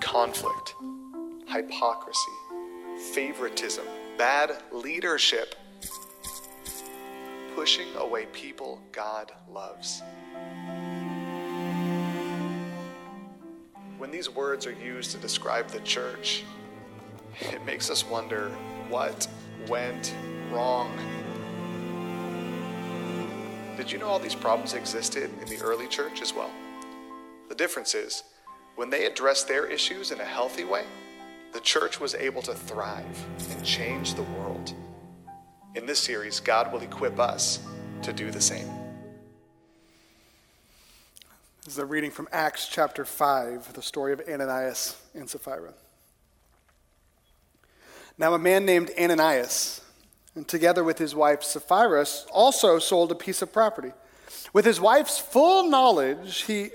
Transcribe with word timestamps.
conflict, 0.00 0.74
hypocrisy, 1.46 2.32
favoritism, 3.12 3.84
bad 4.16 4.62
leadership, 4.72 5.54
pushing 7.54 7.88
away 7.96 8.26
people 8.26 8.80
God 8.92 9.32
loves. 9.50 10.02
When 13.98 14.10
these 14.10 14.30
words 14.30 14.66
are 14.66 14.72
used 14.72 15.10
to 15.12 15.18
describe 15.18 15.68
the 15.68 15.80
church, 15.80 16.44
it 17.40 17.64
makes 17.64 17.90
us 17.90 18.06
wonder 18.06 18.50
what 18.88 19.26
went 19.68 20.14
wrong. 20.50 20.96
Did 23.76 23.92
you 23.92 23.98
know 23.98 24.06
all 24.06 24.18
these 24.18 24.34
problems 24.34 24.74
existed 24.74 25.30
in 25.40 25.48
the 25.48 25.62
early 25.62 25.86
church 25.86 26.20
as 26.20 26.32
well? 26.32 26.50
The 27.48 27.54
difference 27.54 27.94
is, 27.94 28.22
when 28.78 28.90
they 28.90 29.06
addressed 29.06 29.48
their 29.48 29.66
issues 29.66 30.12
in 30.12 30.20
a 30.20 30.24
healthy 30.24 30.62
way, 30.62 30.84
the 31.52 31.58
church 31.58 31.98
was 31.98 32.14
able 32.14 32.40
to 32.40 32.54
thrive 32.54 33.26
and 33.50 33.64
change 33.64 34.14
the 34.14 34.22
world. 34.22 34.72
In 35.74 35.84
this 35.84 35.98
series, 35.98 36.38
God 36.38 36.72
will 36.72 36.82
equip 36.82 37.18
us 37.18 37.58
to 38.02 38.12
do 38.12 38.30
the 38.30 38.40
same. 38.40 38.68
This 41.64 41.74
is 41.74 41.78
a 41.78 41.84
reading 41.84 42.12
from 42.12 42.28
Acts 42.30 42.68
chapter 42.68 43.04
5, 43.04 43.72
the 43.72 43.82
story 43.82 44.12
of 44.12 44.22
Ananias 44.28 44.96
and 45.12 45.28
Sapphira. 45.28 45.74
Now, 48.16 48.32
a 48.34 48.38
man 48.38 48.64
named 48.64 48.92
Ananias, 48.96 49.80
and 50.36 50.46
together 50.46 50.84
with 50.84 50.98
his 50.98 51.16
wife 51.16 51.42
Sapphira, 51.42 52.06
also 52.30 52.78
sold 52.78 53.10
a 53.10 53.16
piece 53.16 53.42
of 53.42 53.52
property. 53.52 53.90
With 54.52 54.64
his 54.64 54.80
wife's 54.80 55.18
full 55.18 55.68
knowledge, 55.68 56.42
he, 56.42 56.70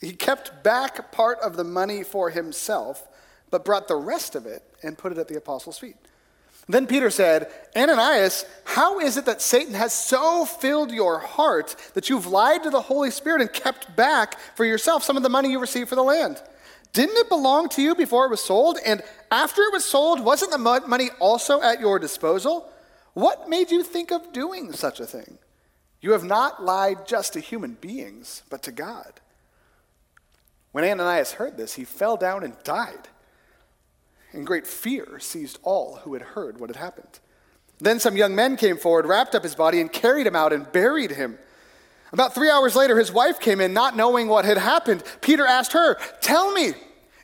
he 0.00 0.12
kept 0.12 0.64
back 0.64 1.12
part 1.12 1.38
of 1.40 1.56
the 1.56 1.64
money 1.64 2.02
for 2.02 2.30
himself, 2.30 3.06
but 3.50 3.64
brought 3.64 3.88
the 3.88 3.96
rest 3.96 4.34
of 4.34 4.46
it 4.46 4.62
and 4.82 4.96
put 4.96 5.12
it 5.12 5.18
at 5.18 5.28
the 5.28 5.36
apostles' 5.36 5.78
feet. 5.78 5.96
Then 6.68 6.86
Peter 6.86 7.10
said, 7.10 7.50
Ananias, 7.76 8.44
how 8.64 9.00
is 9.00 9.16
it 9.16 9.24
that 9.26 9.42
Satan 9.42 9.74
has 9.74 9.92
so 9.92 10.44
filled 10.44 10.92
your 10.92 11.18
heart 11.18 11.74
that 11.94 12.08
you've 12.08 12.26
lied 12.26 12.62
to 12.62 12.70
the 12.70 12.80
Holy 12.80 13.10
Spirit 13.10 13.40
and 13.40 13.52
kept 13.52 13.96
back 13.96 14.38
for 14.54 14.64
yourself 14.64 15.02
some 15.02 15.16
of 15.16 15.22
the 15.22 15.28
money 15.28 15.50
you 15.50 15.58
received 15.58 15.88
for 15.88 15.96
the 15.96 16.02
land? 16.02 16.40
Didn't 16.92 17.16
it 17.18 17.28
belong 17.28 17.68
to 17.70 17.82
you 17.82 17.94
before 17.94 18.24
it 18.26 18.30
was 18.30 18.42
sold? 18.42 18.78
And 18.84 19.02
after 19.30 19.62
it 19.62 19.72
was 19.72 19.84
sold, 19.84 20.20
wasn't 20.20 20.52
the 20.52 20.58
money 20.58 21.08
also 21.18 21.60
at 21.60 21.80
your 21.80 21.98
disposal? 21.98 22.70
What 23.14 23.48
made 23.48 23.70
you 23.70 23.82
think 23.82 24.10
of 24.12 24.32
doing 24.32 24.72
such 24.72 25.00
a 25.00 25.06
thing? 25.06 25.38
You 26.00 26.12
have 26.12 26.24
not 26.24 26.64
lied 26.64 27.06
just 27.06 27.32
to 27.34 27.40
human 27.40 27.74
beings, 27.74 28.42
but 28.48 28.62
to 28.62 28.72
God. 28.72 29.20
When 30.72 30.84
Ananias 30.84 31.32
heard 31.32 31.56
this, 31.56 31.74
he 31.74 31.84
fell 31.84 32.16
down 32.16 32.44
and 32.44 32.56
died 32.62 33.08
and 34.32 34.46
great 34.46 34.66
fear 34.66 35.18
seized 35.18 35.58
all 35.62 35.96
who 35.96 36.14
had 36.14 36.22
heard 36.22 36.60
what 36.60 36.70
had 36.70 36.76
happened. 36.76 37.18
Then 37.78 37.98
some 37.98 38.16
young 38.16 38.34
men 38.34 38.56
came 38.56 38.76
forward, 38.76 39.06
wrapped 39.06 39.34
up 39.34 39.42
his 39.42 39.54
body, 39.54 39.80
and 39.80 39.92
carried 39.92 40.26
him 40.26 40.36
out 40.36 40.52
and 40.52 40.70
buried 40.70 41.12
him. 41.12 41.38
About 42.12 42.34
three 42.34 42.50
hours 42.50 42.76
later, 42.76 42.98
his 42.98 43.12
wife 43.12 43.40
came 43.40 43.60
in, 43.60 43.72
not 43.72 43.96
knowing 43.96 44.28
what 44.28 44.44
had 44.44 44.58
happened. 44.58 45.02
Peter 45.20 45.46
asked 45.46 45.72
her, 45.72 45.96
Tell 46.20 46.52
me, 46.52 46.74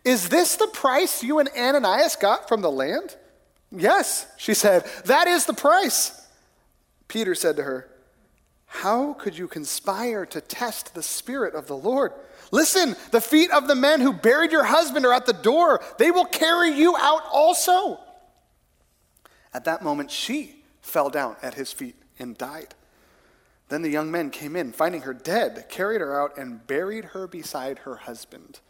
is 0.05 0.29
this 0.29 0.57
the 0.57 0.69
price 0.69 1.23
you 1.23 1.39
and 1.39 1.49
Ananias 1.57 2.17
got 2.17 2.49
from 2.49 2.63
the 2.63 2.71
land? 2.71 3.17
Yes, 3.71 4.27
she 4.37 4.55
said, 4.55 4.85
That 5.05 5.27
is 5.27 5.45
the 5.45 5.53
price. 5.53 6.27
Peter 7.09 7.35
said 7.35 7.57
to 7.57 7.65
her, 7.65 7.89
How 8.83 9.15
could 9.15 9.39
you 9.39 9.49
conspire 9.49 10.27
to 10.27 10.41
test 10.43 10.95
the 10.95 11.03
Spirit 11.03 11.55
of 11.55 11.67
the 11.67 11.77
Lord? 11.77 12.13
Listen, 12.51 12.95
the 13.11 13.23
feet 13.23 13.51
of 13.51 13.69
the 13.69 13.75
men 13.75 14.03
who 14.03 14.13
buried 14.13 14.53
your 14.53 14.65
husband 14.65 15.07
are 15.07 15.15
at 15.15 15.25
the 15.25 15.33
door. 15.33 15.81
They 15.99 16.11
will 16.11 16.27
carry 16.27 16.71
you 16.73 16.95
out 16.95 17.23
also. 17.33 17.99
At 19.55 19.65
that 19.65 19.83
moment, 19.83 20.11
she 20.11 20.63
fell 20.83 21.09
down 21.09 21.37
at 21.43 21.55
his 21.55 21.73
feet 21.73 21.97
and 22.19 22.37
died. 22.37 22.75
Then 23.71 23.81
the 23.81 23.89
young 23.89 24.11
men 24.11 24.29
came 24.29 24.55
in, 24.55 24.73
finding 24.73 25.01
her 25.03 25.15
dead, 25.15 25.67
carried 25.71 26.03
her 26.03 26.21
out, 26.21 26.37
and 26.37 26.67
buried 26.67 27.07
her 27.07 27.27
beside 27.27 27.79
her 27.81 27.97
husband. 27.97 28.61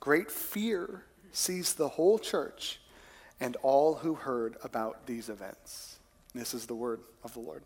Great 0.00 0.32
fear 0.32 1.04
seized 1.30 1.78
the 1.78 1.90
whole 1.90 2.18
church 2.18 2.80
and 3.38 3.56
all 3.62 3.94
who 3.94 4.14
heard 4.14 4.56
about 4.64 5.06
these 5.06 5.28
events. 5.28 5.98
This 6.34 6.54
is 6.54 6.66
the 6.66 6.74
word 6.74 7.00
of 7.22 7.34
the 7.34 7.40
Lord. 7.40 7.62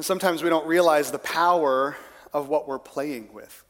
And 0.00 0.04
sometimes 0.06 0.42
we 0.42 0.48
don't 0.48 0.66
realize 0.66 1.10
the 1.10 1.18
power 1.18 1.94
of 2.32 2.48
what 2.48 2.66
we're 2.66 2.78
playing 2.78 3.34
with. 3.34 3.64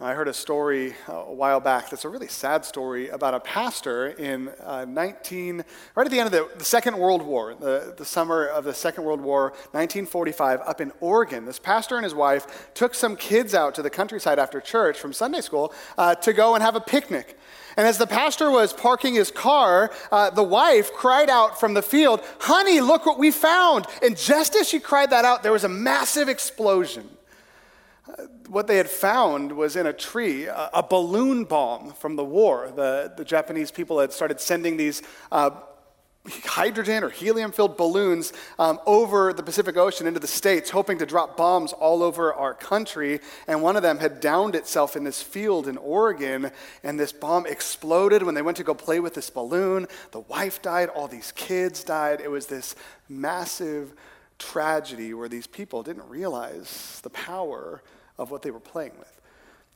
I 0.00 0.14
heard 0.14 0.26
a 0.26 0.32
story 0.32 0.94
a 1.06 1.30
while 1.30 1.60
back 1.60 1.90
that's 1.90 2.06
a 2.06 2.08
really 2.08 2.28
sad 2.28 2.64
story 2.64 3.10
about 3.10 3.34
a 3.34 3.40
pastor 3.40 4.06
in 4.06 4.48
uh, 4.64 4.86
19, 4.86 5.62
right 5.94 6.06
at 6.06 6.10
the 6.10 6.18
end 6.18 6.28
of 6.28 6.32
the, 6.32 6.48
the 6.56 6.64
Second 6.64 6.96
World 6.96 7.20
War, 7.20 7.54
the, 7.54 7.92
the 7.94 8.06
summer 8.06 8.46
of 8.46 8.64
the 8.64 8.72
Second 8.72 9.04
World 9.04 9.20
War, 9.20 9.50
1945, 9.72 10.60
up 10.64 10.80
in 10.80 10.92
Oregon. 11.00 11.44
This 11.44 11.58
pastor 11.58 11.96
and 11.96 12.04
his 12.04 12.14
wife 12.14 12.72
took 12.72 12.94
some 12.94 13.14
kids 13.14 13.54
out 13.54 13.74
to 13.74 13.82
the 13.82 13.90
countryside 13.90 14.38
after 14.38 14.62
church 14.62 14.98
from 14.98 15.12
Sunday 15.12 15.42
school 15.42 15.74
uh, 15.98 16.14
to 16.14 16.32
go 16.32 16.54
and 16.54 16.64
have 16.64 16.74
a 16.74 16.80
picnic. 16.80 17.38
And 17.76 17.86
as 17.86 17.98
the 17.98 18.06
pastor 18.06 18.50
was 18.50 18.72
parking 18.72 19.14
his 19.14 19.30
car, 19.30 19.90
uh, 20.10 20.30
the 20.30 20.42
wife 20.42 20.92
cried 20.92 21.28
out 21.28 21.60
from 21.60 21.74
the 21.74 21.82
field, 21.82 22.20
Honey, 22.40 22.80
look 22.80 23.04
what 23.04 23.18
we 23.18 23.30
found. 23.30 23.86
And 24.02 24.16
just 24.16 24.56
as 24.56 24.68
she 24.68 24.80
cried 24.80 25.10
that 25.10 25.24
out, 25.24 25.42
there 25.42 25.52
was 25.52 25.64
a 25.64 25.68
massive 25.68 26.28
explosion 26.28 27.08
what 28.48 28.66
they 28.66 28.76
had 28.76 28.88
found 28.88 29.52
was 29.52 29.76
in 29.76 29.86
a 29.86 29.92
tree 29.92 30.46
a, 30.46 30.70
a, 30.72 30.82
balloon 30.82 31.44
bomb 31.44 31.92
from 31.92 32.16
the 32.16 32.24
war. 32.24 32.72
The, 32.74 33.12
the 33.16 33.24
Japanese 33.24 33.70
people 33.70 33.98
had 33.98 34.12
started 34.12 34.40
sending 34.40 34.76
these 34.76 35.02
uh, 35.32 35.50
hydrogen 36.44 37.04
or 37.04 37.10
helium 37.10 37.52
filled 37.52 37.76
balloons 37.76 38.32
um, 38.58 38.78
over 38.86 39.32
the 39.32 39.42
Pacific 39.42 39.76
Ocean 39.76 40.06
into 40.06 40.20
the 40.20 40.26
States, 40.26 40.70
hoping 40.70 40.98
to 40.98 41.06
drop 41.06 41.36
bombs 41.36 41.72
all 41.72 42.02
over 42.02 42.32
our 42.34 42.54
country. 42.54 43.20
And 43.46 43.62
one 43.62 43.76
of 43.76 43.82
them 43.82 43.98
had 43.98 44.20
downed 44.20 44.54
itself 44.54 44.96
in 44.96 45.04
this 45.04 45.22
field 45.22 45.68
in 45.68 45.76
Oregon, 45.76 46.50
and 46.82 46.98
this 46.98 47.12
bomb 47.12 47.46
exploded 47.46 48.22
when 48.22 48.34
they 48.34 48.42
went 48.42 48.56
to 48.58 48.64
go 48.64 48.74
play 48.74 49.00
with 49.00 49.14
this 49.14 49.30
balloon. 49.30 49.86
The 50.12 50.20
wife 50.20 50.62
died, 50.62 50.88
all 50.88 51.08
these 51.08 51.32
kids 51.32 51.84
died. 51.84 52.20
It 52.20 52.30
was 52.30 52.46
this 52.46 52.74
massive 53.08 53.92
tragedy 54.38 55.14
where 55.14 55.28
these 55.28 55.46
people 55.46 55.82
didn't 55.82 56.08
realize 56.08 57.00
the 57.02 57.10
power 57.10 57.82
of 58.18 58.30
what 58.30 58.42
they 58.42 58.50
were 58.50 58.60
playing 58.60 58.92
with. 58.98 59.15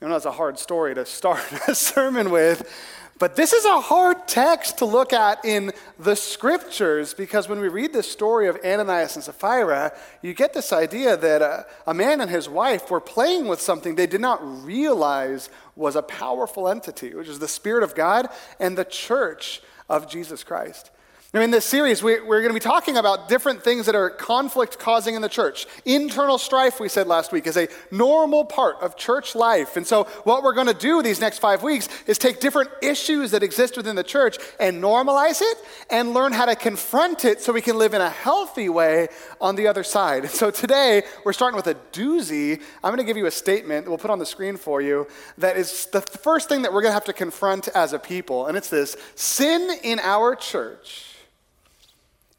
You 0.00 0.08
know, 0.08 0.14
that's 0.14 0.24
a 0.24 0.32
hard 0.32 0.58
story 0.58 0.94
to 0.94 1.04
start 1.04 1.40
a 1.68 1.74
sermon 1.74 2.30
with, 2.30 2.72
but 3.18 3.36
this 3.36 3.52
is 3.52 3.66
a 3.66 3.82
hard 3.82 4.26
text 4.26 4.78
to 4.78 4.86
look 4.86 5.12
at 5.12 5.44
in 5.44 5.72
the 5.98 6.16
scriptures 6.16 7.12
because 7.12 7.50
when 7.50 7.60
we 7.60 7.68
read 7.68 7.92
this 7.92 8.10
story 8.10 8.48
of 8.48 8.56
Ananias 8.64 9.16
and 9.16 9.22
Sapphira, 9.22 9.92
you 10.22 10.32
get 10.32 10.54
this 10.54 10.72
idea 10.72 11.18
that 11.18 11.42
a, 11.42 11.66
a 11.86 11.92
man 11.92 12.22
and 12.22 12.30
his 12.30 12.48
wife 12.48 12.90
were 12.90 13.00
playing 13.00 13.46
with 13.46 13.60
something 13.60 13.94
they 13.94 14.06
did 14.06 14.22
not 14.22 14.40
realize 14.64 15.50
was 15.76 15.96
a 15.96 16.02
powerful 16.02 16.66
entity, 16.66 17.14
which 17.14 17.28
is 17.28 17.38
the 17.38 17.46
Spirit 17.46 17.82
of 17.82 17.94
God 17.94 18.26
and 18.58 18.78
the 18.78 18.86
church 18.86 19.60
of 19.90 20.08
Jesus 20.08 20.42
Christ. 20.42 20.90
Now, 21.32 21.42
in 21.42 21.52
this 21.52 21.64
series, 21.64 22.02
we, 22.02 22.14
are 22.14 22.24
going 22.24 22.48
to 22.48 22.54
be 22.54 22.58
talking 22.58 22.96
about 22.96 23.28
different 23.28 23.62
things 23.62 23.86
that 23.86 23.94
are 23.94 24.10
conflict 24.10 24.80
causing 24.80 25.14
in 25.14 25.22
the 25.22 25.28
church. 25.28 25.64
Internal 25.84 26.38
strife, 26.38 26.80
we 26.80 26.88
said 26.88 27.06
last 27.06 27.30
week, 27.30 27.46
is 27.46 27.56
a 27.56 27.68
normal 27.92 28.44
part 28.44 28.78
of 28.80 28.96
church 28.96 29.36
life. 29.36 29.76
And 29.76 29.86
so, 29.86 30.04
what 30.24 30.42
we're 30.42 30.54
going 30.54 30.66
to 30.66 30.74
do 30.74 31.04
these 31.04 31.20
next 31.20 31.38
five 31.38 31.62
weeks 31.62 31.88
is 32.08 32.18
take 32.18 32.40
different 32.40 32.70
issues 32.82 33.30
that 33.30 33.44
exist 33.44 33.76
within 33.76 33.94
the 33.94 34.02
church 34.02 34.38
and 34.58 34.82
normalize 34.82 35.40
it 35.40 35.58
and 35.88 36.14
learn 36.14 36.32
how 36.32 36.46
to 36.46 36.56
confront 36.56 37.24
it 37.24 37.40
so 37.40 37.52
we 37.52 37.62
can 37.62 37.78
live 37.78 37.94
in 37.94 38.00
a 38.00 38.10
healthy 38.10 38.68
way 38.68 39.06
on 39.40 39.54
the 39.54 39.68
other 39.68 39.84
side. 39.84 40.24
And 40.24 40.32
so, 40.32 40.50
today, 40.50 41.04
we're 41.24 41.32
starting 41.32 41.56
with 41.56 41.68
a 41.68 41.76
doozy. 41.92 42.60
I'm 42.82 42.90
going 42.90 42.96
to 42.96 43.04
give 43.04 43.16
you 43.16 43.26
a 43.26 43.30
statement 43.30 43.84
that 43.84 43.90
we'll 43.92 43.98
put 43.98 44.10
on 44.10 44.18
the 44.18 44.26
screen 44.26 44.56
for 44.56 44.82
you 44.82 45.06
that 45.38 45.56
is 45.56 45.86
the 45.92 46.00
first 46.00 46.48
thing 46.48 46.62
that 46.62 46.72
we're 46.72 46.82
going 46.82 46.90
to 46.90 46.94
have 46.94 47.04
to 47.04 47.12
confront 47.12 47.68
as 47.68 47.92
a 47.92 48.00
people. 48.00 48.48
And 48.48 48.56
it's 48.56 48.68
this 48.68 48.96
sin 49.14 49.70
in 49.84 50.00
our 50.00 50.34
church 50.34 51.06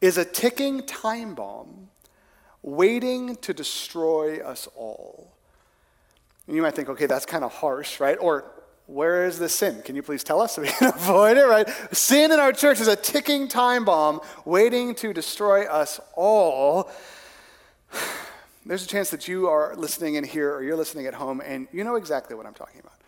is 0.01 0.17
a 0.17 0.25
ticking 0.25 0.83
time 0.83 1.35
bomb 1.35 1.89
waiting 2.63 3.35
to 3.37 3.53
destroy 3.53 4.39
us 4.39 4.67
all. 4.75 5.31
And 6.47 6.55
you 6.55 6.61
might 6.61 6.75
think, 6.75 6.89
okay, 6.89 7.05
that's 7.05 7.25
kind 7.25 7.43
of 7.43 7.53
harsh, 7.53 7.99
right? 7.99 8.17
Or 8.19 8.51
where 8.87 9.25
is 9.25 9.39
the 9.39 9.47
sin? 9.47 9.81
Can 9.83 9.95
you 9.95 10.03
please 10.03 10.23
tell 10.23 10.41
us 10.41 10.55
so 10.55 10.63
we 10.63 10.67
can 10.67 10.87
avoid 10.95 11.37
it, 11.37 11.45
right? 11.45 11.67
Sin 11.91 12.31
in 12.31 12.39
our 12.39 12.51
church 12.51 12.81
is 12.81 12.87
a 12.87 12.95
ticking 12.95 13.47
time 13.47 13.85
bomb 13.85 14.19
waiting 14.43 14.95
to 14.95 15.13
destroy 15.13 15.65
us 15.65 15.99
all. 16.15 16.91
There's 18.65 18.83
a 18.83 18.87
chance 18.87 19.09
that 19.09 19.27
you 19.27 19.47
are 19.47 19.75
listening 19.75 20.15
in 20.15 20.23
here 20.23 20.53
or 20.53 20.63
you're 20.63 20.75
listening 20.75 21.07
at 21.07 21.15
home 21.15 21.41
and 21.43 21.67
you 21.71 21.83
know 21.83 21.95
exactly 21.95 22.35
what 22.35 22.45
I'm 22.45 22.53
talking 22.53 22.79
about 22.79 23.00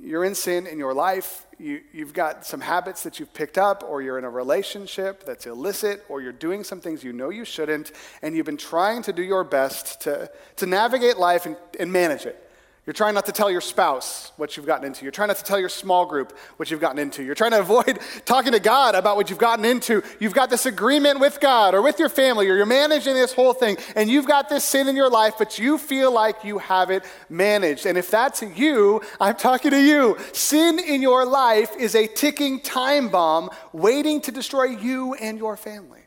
you're 0.00 0.24
in 0.24 0.34
sin 0.34 0.66
in 0.66 0.78
your 0.78 0.94
life, 0.94 1.46
you, 1.58 1.82
have 1.98 2.12
got 2.12 2.44
some 2.44 2.60
habits 2.60 3.02
that 3.02 3.20
you've 3.20 3.32
picked 3.34 3.58
up, 3.58 3.84
or 3.86 4.02
you're 4.02 4.18
in 4.18 4.24
a 4.24 4.30
relationship 4.30 5.24
that's 5.24 5.46
illicit, 5.46 6.04
or 6.08 6.20
you're 6.20 6.32
doing 6.32 6.64
some 6.64 6.80
things 6.80 7.04
you 7.04 7.12
know 7.12 7.30
you 7.30 7.44
shouldn't, 7.44 7.92
and 8.22 8.34
you've 8.34 8.46
been 8.46 8.56
trying 8.56 9.02
to 9.02 9.12
do 9.12 9.22
your 9.22 9.44
best 9.44 10.00
to, 10.02 10.30
to 10.56 10.66
navigate 10.66 11.18
life 11.18 11.46
and, 11.46 11.56
and 11.78 11.92
manage 11.92 12.26
it. 12.26 12.51
You're 12.84 12.94
trying 12.94 13.14
not 13.14 13.26
to 13.26 13.32
tell 13.32 13.48
your 13.48 13.60
spouse 13.60 14.32
what 14.36 14.56
you've 14.56 14.66
gotten 14.66 14.84
into. 14.84 15.04
You're 15.04 15.12
trying 15.12 15.28
not 15.28 15.36
to 15.36 15.44
tell 15.44 15.60
your 15.60 15.68
small 15.68 16.04
group 16.04 16.36
what 16.56 16.68
you've 16.68 16.80
gotten 16.80 16.98
into. 16.98 17.22
You're 17.22 17.36
trying 17.36 17.52
to 17.52 17.60
avoid 17.66 18.00
talking 18.24 18.50
to 18.52 18.58
God 18.58 18.96
about 18.96 19.16
what 19.16 19.30
you've 19.30 19.38
gotten 19.38 19.64
into. 19.64 20.02
You've 20.18 20.34
got 20.34 20.50
this 20.50 20.66
agreement 20.66 21.20
with 21.20 21.38
God 21.38 21.74
or 21.74 21.82
with 21.82 22.00
your 22.00 22.08
family, 22.08 22.48
or 22.48 22.56
you're 22.56 22.66
managing 22.66 23.14
this 23.14 23.32
whole 23.32 23.52
thing, 23.52 23.76
and 23.94 24.10
you've 24.10 24.26
got 24.26 24.48
this 24.48 24.64
sin 24.64 24.88
in 24.88 24.96
your 24.96 25.10
life, 25.10 25.34
but 25.38 25.60
you 25.60 25.78
feel 25.78 26.10
like 26.10 26.42
you 26.42 26.58
have 26.58 26.90
it 26.90 27.04
managed. 27.28 27.86
And 27.86 27.96
if 27.96 28.10
that's 28.10 28.42
you, 28.42 29.00
I'm 29.20 29.36
talking 29.36 29.70
to 29.70 29.80
you. 29.80 30.16
Sin 30.32 30.80
in 30.80 31.02
your 31.02 31.24
life 31.24 31.76
is 31.78 31.94
a 31.94 32.08
ticking 32.08 32.58
time 32.60 33.10
bomb 33.10 33.50
waiting 33.72 34.20
to 34.22 34.32
destroy 34.32 34.64
you 34.64 35.14
and 35.14 35.38
your 35.38 35.56
family. 35.56 36.01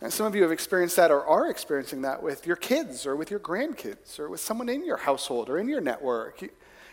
And 0.00 0.12
some 0.12 0.26
of 0.26 0.34
you 0.34 0.42
have 0.42 0.52
experienced 0.52 0.96
that 0.96 1.10
or 1.10 1.24
are 1.24 1.48
experiencing 1.48 2.02
that 2.02 2.22
with 2.22 2.46
your 2.46 2.56
kids 2.56 3.06
or 3.06 3.16
with 3.16 3.30
your 3.30 3.40
grandkids 3.40 4.18
or 4.18 4.28
with 4.28 4.40
someone 4.40 4.68
in 4.68 4.84
your 4.84 4.98
household 4.98 5.48
or 5.48 5.58
in 5.58 5.68
your 5.68 5.80
network. 5.80 6.42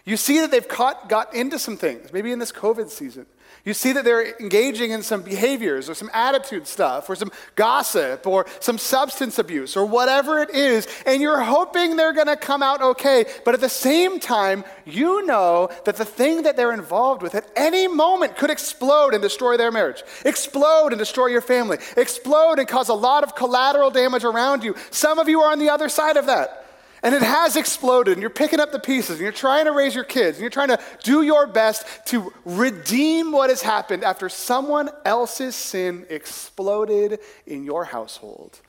You, 0.05 0.17
see 0.17 0.39
that 0.39 0.51
they've 0.51 0.67
caught, 0.67 1.09
got 1.09 1.33
into 1.35 1.59
some 1.59 1.75
things, 1.75 2.13
maybe 2.13 2.31
in 2.31 2.39
this 2.39 2.51
COVID 2.51 2.89
season. 2.89 3.25
You 3.65 3.74
see 3.74 3.94
that 3.94 4.04
they're 4.04 4.38
engaging 4.42 4.92
in 4.92 5.04
some 5.04 5.21
behaviors 5.21 5.89
or 5.89 5.94
some 5.94 6.10
attitude 6.13 6.68
stuff 6.68 7.10
or 7.10 7.15
some 7.15 7.31
gossip 7.56 8.27
or 8.27 8.45
some 8.60 8.77
substance 8.77 9.39
abuse 9.39 9.77
or 9.77 9.86
whatever 9.86 10.39
it 10.39 10.50
is, 10.50 10.86
and 11.06 11.21
you're 11.21 11.39
hoping 11.39 11.95
they're 11.95 12.12
going 12.12 12.27
to 12.27 12.36
come 12.36 12.62
out 12.62 12.81
okay. 12.81 13.24
But 13.45 13.54
at 13.54 13.62
the 13.62 13.69
same 13.69 14.19
time, 14.19 14.65
you 14.86 15.25
know 15.25 15.69
that 15.86 15.95
the 15.95 16.04
thing 16.04 16.44
that 16.44 16.57
they're 16.57 16.74
involved 16.74 17.21
with 17.21 17.36
at 17.36 17.50
any 17.56 17.88
moment 17.88 18.36
could 18.36 18.50
explode 18.50 19.13
and 19.13 19.24
destroy 19.24 19.56
their 19.56 19.71
marriage, 19.71 20.04
explode 20.25 20.89
and 20.89 21.00
destroy 21.00 21.27
your 21.27 21.42
family, 21.42 21.77
explode 21.95 22.60
and 22.60 22.68
cause 22.68 22.89
a 22.89 22.94
lot 22.94 23.24
of 23.24 23.33
collateral 23.33 23.92
damage 23.92 24.25
around 24.25 24.65
you. 24.65 24.75
Some 24.92 25.19
of 25.19 25.30
you 25.30 25.39
are 25.39 25.54
on 25.54 25.60
the 25.60 25.69
other 25.69 25.88
side 25.88 26.18
of 26.18 26.25
that. 26.25 26.62
And 27.03 27.13
it 27.13 27.21
has 27.21 27.57
exploded, 27.57 28.13
and 28.13 28.21
you're 28.21 28.29
picking 28.29 28.61
up 28.61 28.71
the 28.71 28.79
pieces, 28.79 29.11
and 29.11 29.19
you're 29.19 29.33
trying 29.33 29.65
to 29.65 29.73
raise 29.73 29.94
your 29.94 30.05
kids, 30.05 30.38
and 30.38 30.41
you're 30.41 30.50
trying 30.50 30.69
to 30.69 30.79
do 31.03 31.21
your 31.21 31.45
best 31.45 31.85
to 32.05 32.31
redeem 32.45 33.33
what 33.33 33.50
has 33.50 33.61
happened 33.61 34.05
after 34.05 34.29
someone 34.29 34.89
else's 35.03 35.53
sin 35.53 36.05
exploded 36.09 37.19
in 37.45 37.65
your 37.65 37.83
household. 37.83 38.61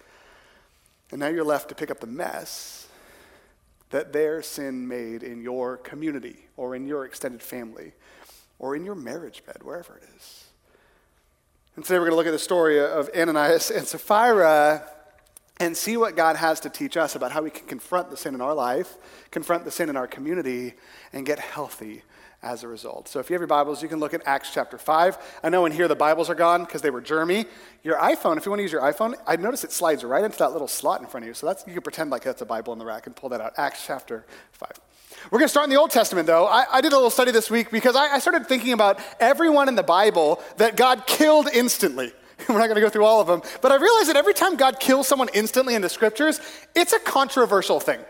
And 1.13 1.21
now 1.21 1.29
you're 1.29 1.45
left 1.45 1.69
to 1.69 1.77
pick 1.77 1.93
up 1.93 2.01
the 2.01 2.09
mess 2.09 2.89
that 3.91 4.13
their 4.13 4.43
sin 4.43 4.89
made 4.89 5.23
in 5.23 5.41
your 5.41 5.77
community, 5.77 6.49
or 6.57 6.75
in 6.75 6.89
your 6.89 7.05
extended 7.05 7.41
family, 7.41 7.93
or 8.59 8.75
in 8.75 8.85
your 8.85 8.97
marriage 8.97 9.45
bed, 9.47 9.59
wherever 9.63 9.97
it 9.97 10.03
is. 10.17 10.45
And 11.77 11.85
today 11.85 12.01
we're 12.01 12.07
going 12.07 12.13
to 12.13 12.17
look 12.17 12.27
at 12.27 12.33
the 12.33 12.39
story 12.41 12.81
of 12.81 13.09
Ananias 13.17 13.71
and 13.71 13.87
Sapphira 13.87 14.91
and 15.61 15.77
see 15.77 15.97
what 15.97 16.17
God 16.17 16.37
has 16.37 16.61
to 16.61 16.71
teach 16.71 16.97
us 16.97 17.15
about 17.15 17.33
how 17.33 17.43
we 17.43 17.51
can 17.51 17.67
confront 17.67 18.11
the 18.11 18.17
sin 18.17 18.35
in 18.35 18.41
our 18.41 18.55
life, 18.55 18.97
confront 19.31 19.65
the 19.65 19.71
sin 19.71 19.89
in 19.89 19.97
our 19.97 20.07
community, 20.07 20.75
and 21.13 21.25
get 21.25 21.39
healthy 21.39 22.03
as 22.43 22.63
a 22.63 22.69
result. 22.69 23.09
So 23.09 23.21
if 23.21 23.31
you 23.31 23.35
have 23.35 23.41
your 23.41 23.49
Bibles, 23.49 23.83
you 23.83 23.89
can 23.89 23.99
look 23.99 24.13
at 24.13 24.23
Acts 24.27 24.51
chapter 24.53 24.77
5. 24.77 25.41
I 25.43 25.49
know 25.49 25.65
in 25.65 25.73
here 25.73 25.89
the 25.89 25.97
Bibles 25.97 26.29
are 26.29 26.35
gone 26.35 26.65
because 26.65 26.83
they 26.83 26.91
were 26.91 27.01
germy. 27.01 27.47
Your 27.83 27.97
iPhone, 27.97 28.37
if 28.37 28.45
you 28.45 28.51
want 28.51 28.59
to 28.59 28.65
use 28.65 28.73
your 28.73 28.83
iPhone, 28.83 29.15
I 29.27 29.37
notice 29.37 29.65
it 29.65 29.73
slides 29.73 30.05
right 30.05 30.23
into 30.23 30.37
that 30.39 30.53
little 30.53 30.69
slot 30.69 31.01
in 31.01 31.07
front 31.07 31.25
of 31.25 31.29
you. 31.29 31.35
So 31.35 31.47
that's 31.47 31.67
you 31.67 31.73
can 31.73 31.83
pretend 31.83 32.11
like 32.11 32.23
that's 32.23 32.43
a 32.43 32.47
Bible 32.47 32.73
in 32.75 32.79
the 32.79 32.85
rack 32.85 33.07
and 33.07 33.17
pull 33.17 33.31
that 33.31 33.41
out. 33.41 33.55
Acts 33.57 33.87
chapter 33.87 34.27
5. 34.53 34.73
We're 35.31 35.39
going 35.39 35.47
to 35.47 35.51
start 35.51 35.65
in 35.65 35.71
the 35.71 35.81
Old 35.81 35.91
Testament, 35.91 36.27
though. 36.27 36.47
I, 36.47 36.67
I 36.71 36.81
did 36.81 36.93
a 36.93 36.97
little 36.97 37.11
study 37.11 37.31
this 37.31 37.51
week 37.51 37.71
because 37.71 37.97
I, 37.97 38.15
I 38.15 38.19
started 38.19 38.47
thinking 38.47 38.73
about 38.73 39.01
everyone 39.21 39.69
in 39.69 39.75
the 39.75 39.83
Bible 39.83 40.43
that 40.59 40.77
God 40.77 41.07
killed 41.07 41.49
instantly. 41.53 42.13
We're 42.49 42.59
not 42.59 42.67
going 42.67 42.77
to 42.77 42.81
go 42.81 42.89
through 42.89 43.05
all 43.05 43.21
of 43.21 43.27
them. 43.27 43.43
But 43.63 43.73
I 43.73 43.77
realize 43.77 44.07
that 44.09 44.17
every 44.17 44.35
time 44.35 44.57
God 44.57 44.81
kills 44.81 45.09
someone 45.09 45.29
instantly 45.35 45.75
in 45.75 45.83
the 45.83 45.89
scriptures, 45.89 46.41
it's 46.75 46.93
a 46.93 47.01
controversial 47.01 47.81
thing. 47.81 48.01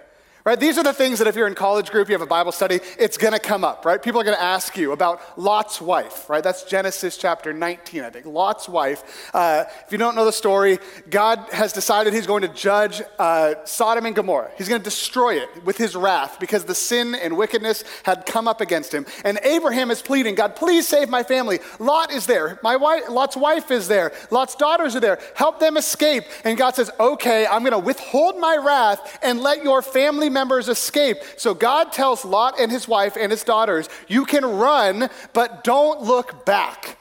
Right? 0.45 0.61
These 0.61 0.77
are 0.77 0.83
the 0.83 0.93
things 0.93 1.21
that 1.21 1.27
if 1.27 1.37
you're 1.37 1.47
in 1.47 1.55
college 1.55 1.91
group, 1.91 2.09
you 2.09 2.13
have 2.13 2.21
a 2.21 2.27
Bible 2.27 2.53
study, 2.53 2.81
it's 2.99 3.17
going 3.17 3.33
to 3.33 3.39
come 3.39 3.65
up, 3.65 3.87
right? 3.87 4.03
People 4.03 4.21
are 4.21 4.25
going 4.25 4.37
to 4.37 4.43
ask 4.43 4.77
you 4.77 4.93
about 4.93 5.39
Lot's 5.39 5.81
wife, 5.81 6.29
right? 6.29 6.45
That's 6.45 6.65
Genesis 6.65 7.17
chapter 7.17 7.55
19, 7.55 8.03
I 8.03 8.11
think. 8.11 8.27
Lot's 8.27 8.69
wife. 8.69 9.31
Uh, 9.33 9.65
if 9.87 9.91
you 9.91 9.97
don't 9.97 10.15
know 10.15 10.27
the 10.27 10.33
story, 10.33 10.81
God 11.09 11.39
has 11.51 11.73
decided 11.73 12.13
he's 12.13 12.27
going 12.27 12.43
to 12.43 12.49
judge 12.49 13.01
uh, 13.19 13.55
Sodom 13.65 14.05
and 14.05 14.15
Gomorrah. 14.15 14.51
He's 14.59 14.69
going 14.69 14.83
to 14.83 14.85
destroy 14.85 15.37
it 15.37 15.65
with 15.65 15.79
his 15.79 15.97
wrath 15.97 16.39
because 16.39 16.65
the 16.65 16.75
sin 16.75 17.15
and 17.15 17.39
wickedness 17.39 17.83
had 18.03 18.27
come 18.27 18.47
up 18.47 18.61
against 18.61 18.93
him. 18.93 19.07
And 19.25 19.41
Abraham 19.45 19.91
is 19.91 20.03
pleading, 20.03 20.35
God, 20.35 20.57
please 20.57 20.87
save 20.87 21.09
my 21.09 21.23
family. 21.23 21.61
Lot 21.79 22.13
is 22.13 22.27
there. 22.27 22.59
My 22.63 22.77
wife, 22.77 23.05
Lot's 23.09 23.35
wife 23.37 23.71
is 23.71 23.89
there. 23.89 24.13
Lot's 24.31 24.57
daughters 24.57 24.95
are 24.95 25.01
there. 25.01 25.19
Help 25.37 25.59
them 25.59 25.79
escape. 25.79 26.25
And 26.45 26.59
God 26.59 26.75
says, 26.75 26.91
okay, 27.01 27.47
I'm 27.47 27.63
going 27.63 27.73
to 27.73 27.79
withhold 27.79 28.39
my 28.39 28.59
wrath 28.59 29.19
and 29.23 29.41
let 29.41 29.65
your 29.65 29.81
family 29.81 30.34
members 30.35 30.69
escape. 30.69 31.17
So 31.39 31.55
God 31.55 31.93
tells 31.93 32.25
Lot 32.25 32.61
and 32.61 32.71
his 32.71 32.87
wife 32.87 33.17
and 33.19 33.33
his 33.33 33.43
daughters, 33.43 33.89
You 34.09 34.27
can 34.27 34.45
run, 34.45 35.09
but 35.33 35.65
don't 35.65 36.03
look 36.03 36.45
back. 36.45 36.99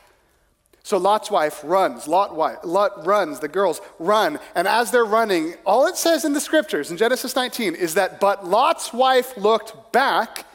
So 0.85 0.97
Lot's 0.97 1.31
wife 1.31 1.61
runs, 1.63 2.09
Lot, 2.09 2.35
wife, 2.35 2.57
Lot 2.63 3.05
runs, 3.05 3.39
the 3.39 3.47
girls 3.47 3.79
run. 3.99 4.37
And 4.53 4.67
as 4.67 4.91
they're 4.91 5.05
running, 5.05 5.55
all 5.65 5.87
it 5.87 5.95
says 5.95 6.25
in 6.25 6.33
the 6.33 6.41
scriptures 6.41 6.91
in 6.91 6.97
Genesis 6.97 7.35
19 7.35 7.73
is 7.75 7.93
that, 7.93 8.19
but 8.19 8.45
Lot's 8.45 8.91
wife 8.91 9.37
looked 9.37 9.93
back 9.93 10.45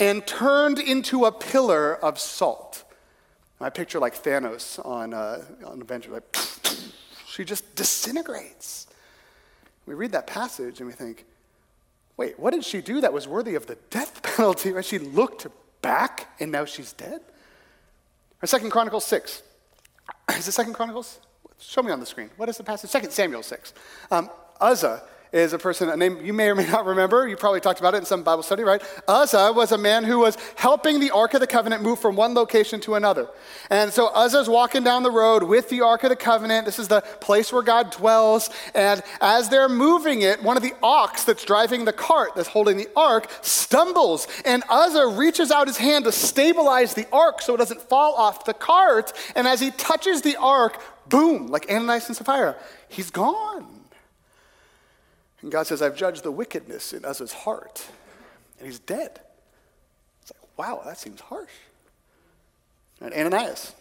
and 0.00 0.26
turned 0.26 0.80
into 0.80 1.24
a 1.24 1.32
pillar 1.32 1.94
of 1.94 2.18
salt. 2.18 2.82
I 3.60 3.70
picture 3.70 4.00
like 4.00 4.14
Thanos 4.14 4.84
on, 4.84 5.14
uh, 5.14 5.42
on 5.64 5.80
Avengers, 5.80 6.12
like, 6.12 6.36
she 7.26 7.44
just 7.44 7.74
disintegrates. 7.76 8.88
We 9.86 9.94
read 9.94 10.12
that 10.12 10.26
passage 10.26 10.80
and 10.80 10.88
we 10.88 10.92
think, 10.92 11.24
wait, 12.16 12.38
what 12.38 12.52
did 12.52 12.64
she 12.64 12.80
do 12.80 13.00
that 13.00 13.12
was 13.12 13.28
worthy 13.28 13.54
of 13.54 13.66
the 13.66 13.76
death 13.90 14.22
penalty? 14.36 14.72
Right? 14.72 14.84
She 14.84 14.98
looked 14.98 15.46
back 15.82 16.34
and 16.40 16.50
now 16.50 16.64
she's 16.64 16.92
dead? 16.92 17.20
Or 18.42 18.46
Second 18.46 18.70
Chronicles 18.70 19.04
6. 19.04 19.42
Is 20.36 20.48
it 20.48 20.52
Second 20.52 20.74
Chronicles? 20.74 21.20
Show 21.58 21.82
me 21.82 21.90
on 21.90 22.00
the 22.00 22.06
screen. 22.06 22.28
What 22.36 22.50
is 22.50 22.58
the 22.58 22.64
passage? 22.64 22.90
Second 22.90 23.10
Samuel 23.10 23.42
6. 23.42 23.72
Um, 24.10 24.28
Uzzah 24.60 25.02
is 25.36 25.52
a 25.52 25.58
person, 25.58 25.88
a 25.88 25.96
name 25.96 26.24
you 26.24 26.32
may 26.32 26.48
or 26.48 26.54
may 26.54 26.66
not 26.66 26.86
remember. 26.86 27.28
You 27.28 27.36
probably 27.36 27.60
talked 27.60 27.78
about 27.78 27.94
it 27.94 27.98
in 27.98 28.04
some 28.06 28.22
Bible 28.22 28.42
study, 28.42 28.62
right? 28.62 28.82
Uzzah 29.06 29.52
was 29.52 29.72
a 29.72 29.78
man 29.78 30.04
who 30.04 30.18
was 30.18 30.36
helping 30.54 31.00
the 31.00 31.10
Ark 31.10 31.34
of 31.34 31.40
the 31.40 31.46
Covenant 31.46 31.82
move 31.82 31.98
from 31.98 32.16
one 32.16 32.34
location 32.34 32.80
to 32.80 32.94
another. 32.94 33.28
And 33.70 33.92
so 33.92 34.08
Uzzah's 34.08 34.48
walking 34.48 34.82
down 34.82 35.02
the 35.02 35.10
road 35.10 35.42
with 35.42 35.68
the 35.68 35.82
Ark 35.82 36.04
of 36.04 36.10
the 36.10 36.16
Covenant. 36.16 36.64
This 36.64 36.78
is 36.78 36.88
the 36.88 37.02
place 37.20 37.52
where 37.52 37.62
God 37.62 37.90
dwells. 37.90 38.50
And 38.74 39.02
as 39.20 39.48
they're 39.48 39.68
moving 39.68 40.22
it, 40.22 40.42
one 40.42 40.56
of 40.56 40.62
the 40.62 40.74
ox 40.82 41.24
that's 41.24 41.44
driving 41.44 41.84
the 41.84 41.92
cart 41.92 42.30
that's 42.34 42.48
holding 42.48 42.76
the 42.76 42.88
Ark 42.96 43.30
stumbles. 43.42 44.28
And 44.44 44.62
Uzzah 44.68 45.06
reaches 45.08 45.50
out 45.50 45.66
his 45.66 45.76
hand 45.76 46.04
to 46.06 46.12
stabilize 46.12 46.94
the 46.94 47.06
Ark 47.12 47.42
so 47.42 47.54
it 47.54 47.58
doesn't 47.58 47.82
fall 47.82 48.14
off 48.14 48.44
the 48.44 48.54
cart. 48.54 49.12
And 49.34 49.46
as 49.46 49.60
he 49.60 49.70
touches 49.72 50.22
the 50.22 50.36
Ark, 50.36 50.80
boom, 51.08 51.48
like 51.48 51.66
Ananias 51.70 52.08
and 52.08 52.16
Sapphira, 52.16 52.56
he's 52.88 53.10
gone. 53.10 53.75
And 55.42 55.52
God 55.52 55.66
says, 55.66 55.82
I've 55.82 55.96
judged 55.96 56.22
the 56.22 56.30
wickedness 56.30 56.92
in 56.92 57.04
Uzzah's 57.04 57.32
heart, 57.32 57.86
and 58.58 58.66
he's 58.66 58.78
dead. 58.78 59.20
It's 60.22 60.32
like, 60.32 60.58
wow, 60.58 60.82
that 60.84 60.98
seems 60.98 61.20
harsh. 61.20 61.52
And 63.00 63.12
Ananias, 63.12 63.74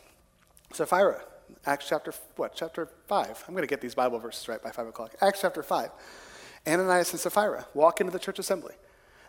Sapphira, 0.74 1.22
Acts 1.66 1.88
chapter, 1.88 2.14
what, 2.36 2.54
chapter 2.56 2.90
5. 3.08 3.46
I'm 3.48 3.54
going 3.54 3.64
to 3.64 3.68
get 3.68 3.82
these 3.82 3.96
Bible 3.96 4.20
verses 4.20 4.48
right 4.48 4.62
by 4.62 4.72
5 4.72 4.88
o'clock. 4.88 5.14
Acts 5.22 5.42
chapter 5.42 5.64
5. 5.64 5.90
Ananias 6.68 7.12
and 7.12 7.20
Sapphira 7.20 7.68
walk 7.74 8.02
into 8.02 8.12
the 8.12 8.20
church 8.20 8.40
assembly. 8.40 8.74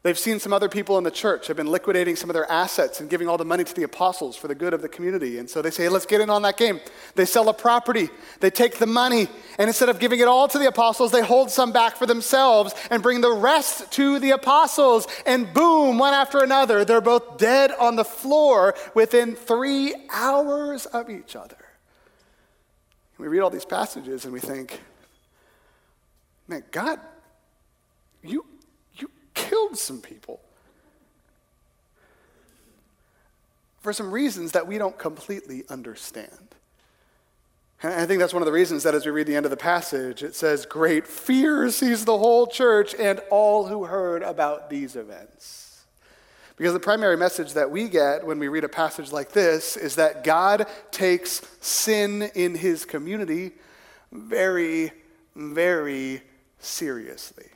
They've 0.07 0.17
seen 0.17 0.39
some 0.39 0.53
other 0.53 0.69
people 0.69 0.99
in 0.99 1.03
the 1.03 1.11
church 1.11 1.49
have 1.49 1.57
been 1.57 1.67
liquidating 1.67 2.15
some 2.15 2.31
of 2.31 2.35
their 2.35 2.49
assets 2.49 3.01
and 3.01 3.11
giving 3.11 3.27
all 3.27 3.37
the 3.37 3.45
money 3.45 3.65
to 3.65 3.75
the 3.75 3.83
apostles 3.83 4.37
for 4.37 4.47
the 4.47 4.55
good 4.55 4.73
of 4.73 4.81
the 4.81 4.89
community. 4.89 5.39
And 5.39 5.51
so 5.51 5.61
they 5.61 5.73
say, 5.73 5.83
hey, 5.83 5.89
let's 5.89 6.07
get 6.07 6.21
in 6.21 6.31
on 6.31 6.43
that 6.43 6.57
game. 6.57 6.79
They 7.17 7.25
sell 7.25 7.49
a 7.49 7.53
property, 7.53 8.11
they 8.39 8.51
take 8.51 8.79
the 8.79 8.87
money, 8.87 9.27
and 9.59 9.67
instead 9.67 9.89
of 9.89 9.99
giving 9.99 10.21
it 10.21 10.29
all 10.29 10.47
to 10.47 10.61
the 10.61 10.69
apostles, 10.69 11.11
they 11.11 11.23
hold 11.23 11.51
some 11.51 11.73
back 11.73 11.97
for 11.97 12.07
themselves 12.07 12.73
and 12.89 13.03
bring 13.03 13.21
the 13.21 13.33
rest 13.33 13.91
to 13.95 14.21
the 14.21 14.31
apostles. 14.31 15.09
And 15.27 15.53
boom, 15.53 15.99
one 15.99 16.15
after 16.15 16.39
another, 16.39 16.85
they're 16.85 17.01
both 17.01 17.37
dead 17.37 17.73
on 17.73 17.97
the 17.97 18.05
floor 18.05 18.77
within 18.95 19.35
three 19.35 19.93
hours 20.13 20.87
of 20.87 21.11
each 21.11 21.35
other. 21.35 21.59
We 23.19 23.27
read 23.27 23.41
all 23.41 23.51
these 23.51 23.65
passages 23.65 24.25
and 24.25 24.33
we 24.33 24.39
think, 24.39 24.81
man, 26.47 26.63
God, 26.71 27.01
you 28.23 28.45
killed 29.37 29.79
some 29.79 30.01
people 30.01 30.41
for 33.87 33.93
some 33.93 34.11
reasons 34.11 34.51
that 34.51 34.67
we 34.67 34.79
don't 34.79 34.99
completely 34.99 35.63
understand. 35.69 36.57
And 37.85 37.95
I 37.95 38.05
think 38.05 38.19
that's 38.19 38.33
one 38.33 38.43
of 38.43 38.47
the 38.47 38.53
reasons 38.53 38.83
that 38.83 38.97
as 38.97 39.05
we 39.05 39.13
read 39.13 39.29
the 39.29 39.37
end 39.37 39.47
of 39.47 39.51
the 39.51 39.57
passage, 39.57 40.25
it 40.25 40.35
says, 40.35 40.67
Great 40.67 41.07
fear 41.07 41.71
seized 41.71 42.07
the 42.07 42.19
whole 42.19 42.49
church 42.49 42.97
and 42.99 43.21
all 43.31 43.67
who 43.67 43.85
heard 43.85 44.25
about 44.25 44.71
these 44.71 44.97
events. 44.97 45.85
Because 46.57 46.73
the 46.73 46.81
primary 46.81 47.17
message 47.17 47.53
that 47.53 47.71
we 47.71 47.89
get 47.89 48.27
when 48.27 48.41
we 48.41 48.49
read 48.49 48.65
a 48.65 48.69
passage 48.69 49.13
like 49.13 49.31
this 49.31 49.77
is 49.77 49.95
that 49.95 50.25
God 50.25 50.67
takes 50.91 51.43
sin 51.61 52.23
in 52.35 52.57
his 52.57 52.85
community 52.85 53.53
very, 54.11 54.91
very 55.37 56.23
seriously. 56.59 57.47